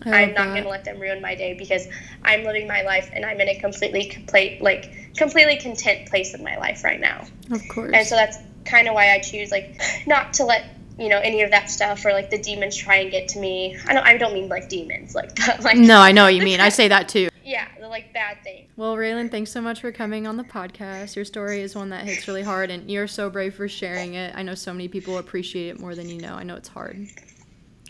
I'm 0.06 0.34
not 0.34 0.46
that. 0.46 0.52
going 0.52 0.62
to 0.64 0.68
let 0.70 0.84
them 0.84 1.00
ruin 1.00 1.20
my 1.20 1.34
day 1.34 1.54
because 1.54 1.86
I'm 2.24 2.44
living 2.44 2.66
my 2.66 2.82
life 2.82 3.10
and 3.12 3.24
I'm 3.24 3.40
in 3.40 3.48
a 3.48 3.58
completely 3.58 4.04
complete 4.04 4.62
like 4.62 5.14
completely 5.16 5.56
content 5.58 6.08
place 6.08 6.34
in 6.34 6.42
my 6.42 6.56
life 6.58 6.84
right 6.84 7.00
now. 7.00 7.26
Of 7.50 7.66
course. 7.68 7.92
And 7.94 8.06
so 8.06 8.14
that's 8.14 8.38
kind 8.64 8.88
of 8.88 8.94
why 8.94 9.12
I 9.14 9.18
choose 9.20 9.50
like 9.50 9.80
not 10.06 10.34
to 10.34 10.44
let 10.44 10.64
you 10.98 11.08
know 11.08 11.18
any 11.18 11.42
of 11.42 11.50
that 11.50 11.70
stuff 11.70 12.04
or 12.04 12.12
like 12.12 12.30
the 12.30 12.38
demons 12.38 12.76
try 12.76 12.96
and 12.96 13.10
get 13.10 13.28
to 13.28 13.38
me. 13.38 13.76
I 13.86 13.94
don't 13.94 14.06
I 14.06 14.16
don't 14.16 14.34
mean 14.34 14.48
like 14.48 14.68
demons 14.68 15.14
like 15.14 15.38
like 15.62 15.76
no, 15.76 15.98
I 16.00 16.12
know 16.12 16.24
what 16.24 16.34
you 16.34 16.42
mean. 16.44 16.60
I 16.60 16.68
say 16.68 16.88
that 16.88 17.08
too. 17.08 17.28
yeah 17.44 17.68
the 17.80 17.88
like 17.88 18.12
bad 18.12 18.42
thing. 18.42 18.66
Well, 18.76 18.96
Raylan, 18.96 19.30
thanks 19.30 19.50
so 19.50 19.60
much 19.60 19.80
for 19.80 19.92
coming 19.92 20.26
on 20.26 20.36
the 20.36 20.44
podcast. 20.44 21.16
Your 21.16 21.24
story 21.24 21.60
is 21.60 21.74
one 21.74 21.90
that 21.90 22.04
hits 22.04 22.28
really 22.28 22.42
hard, 22.42 22.70
and 22.70 22.90
you're 22.90 23.06
so 23.06 23.28
brave 23.30 23.54
for 23.54 23.68
sharing 23.68 24.14
it. 24.14 24.34
I 24.36 24.42
know 24.42 24.54
so 24.54 24.72
many 24.72 24.88
people 24.88 25.18
appreciate 25.18 25.68
it 25.68 25.80
more 25.80 25.94
than 25.94 26.08
you 26.08 26.20
know. 26.20 26.34
I 26.34 26.42
know 26.42 26.56
it's 26.56 26.68
hard. 26.68 27.08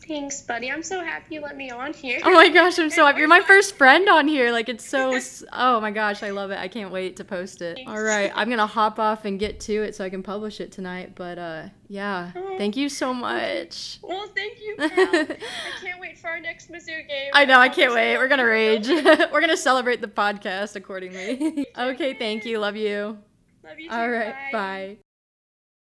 Thanks, 0.06 0.42
buddy. 0.42 0.70
I'm 0.70 0.82
so 0.82 1.04
happy 1.04 1.36
you 1.36 1.40
let 1.40 1.56
me 1.56 1.70
on 1.70 1.92
here. 1.92 2.20
Oh 2.24 2.32
my 2.32 2.48
gosh, 2.48 2.78
I'm 2.78 2.90
so 2.90 3.06
happy. 3.06 3.20
You're 3.20 3.28
my 3.28 3.42
first 3.42 3.76
friend 3.76 4.08
on 4.08 4.26
here. 4.28 4.50
Like, 4.50 4.68
it's 4.68 4.88
so, 4.88 5.18
oh 5.52 5.80
my 5.80 5.90
gosh, 5.90 6.22
I 6.22 6.30
love 6.30 6.50
it. 6.50 6.58
I 6.58 6.68
can't 6.68 6.90
wait 6.90 7.16
to 7.16 7.24
post 7.24 7.62
it. 7.62 7.78
All 7.86 8.02
right, 8.02 8.32
I'm 8.34 8.48
going 8.48 8.58
to 8.66 8.66
hop 8.66 8.98
off 8.98 9.24
and 9.24 9.38
get 9.38 9.60
to 9.60 9.82
it 9.82 9.94
so 9.94 10.04
I 10.04 10.10
can 10.10 10.22
publish 10.22 10.60
it 10.60 10.72
tonight. 10.72 11.12
But 11.14 11.38
uh, 11.38 11.68
yeah, 11.88 12.32
thank 12.58 12.76
you 12.76 12.88
so 12.88 13.12
much. 13.14 13.98
Well, 14.02 14.26
thank 14.34 14.58
you, 14.60 14.76
pal. 14.78 14.88
I 14.88 15.36
can't 15.82 16.00
wait 16.00 16.18
for 16.18 16.28
our 16.28 16.40
next 16.40 16.70
Mizzou 16.70 17.06
game. 17.06 17.30
I 17.34 17.44
know, 17.44 17.58
I 17.58 17.68
can't 17.68 17.92
wait. 17.94 18.16
We're 18.16 18.28
going 18.28 18.38
to 18.38 18.44
rage. 18.44 18.88
We're 18.88 19.40
going 19.40 19.48
to 19.48 19.56
celebrate 19.56 20.00
the 20.00 20.08
podcast 20.08 20.76
accordingly. 20.76 21.66
okay, 21.78 22.14
thank 22.14 22.44
you. 22.44 22.58
Love 22.58 22.76
you. 22.76 23.18
Love 23.62 23.78
you 23.78 23.88
too. 23.88 23.94
All 23.94 24.10
right, 24.10 24.34
bye. 24.50 24.96
bye. 24.96 25.09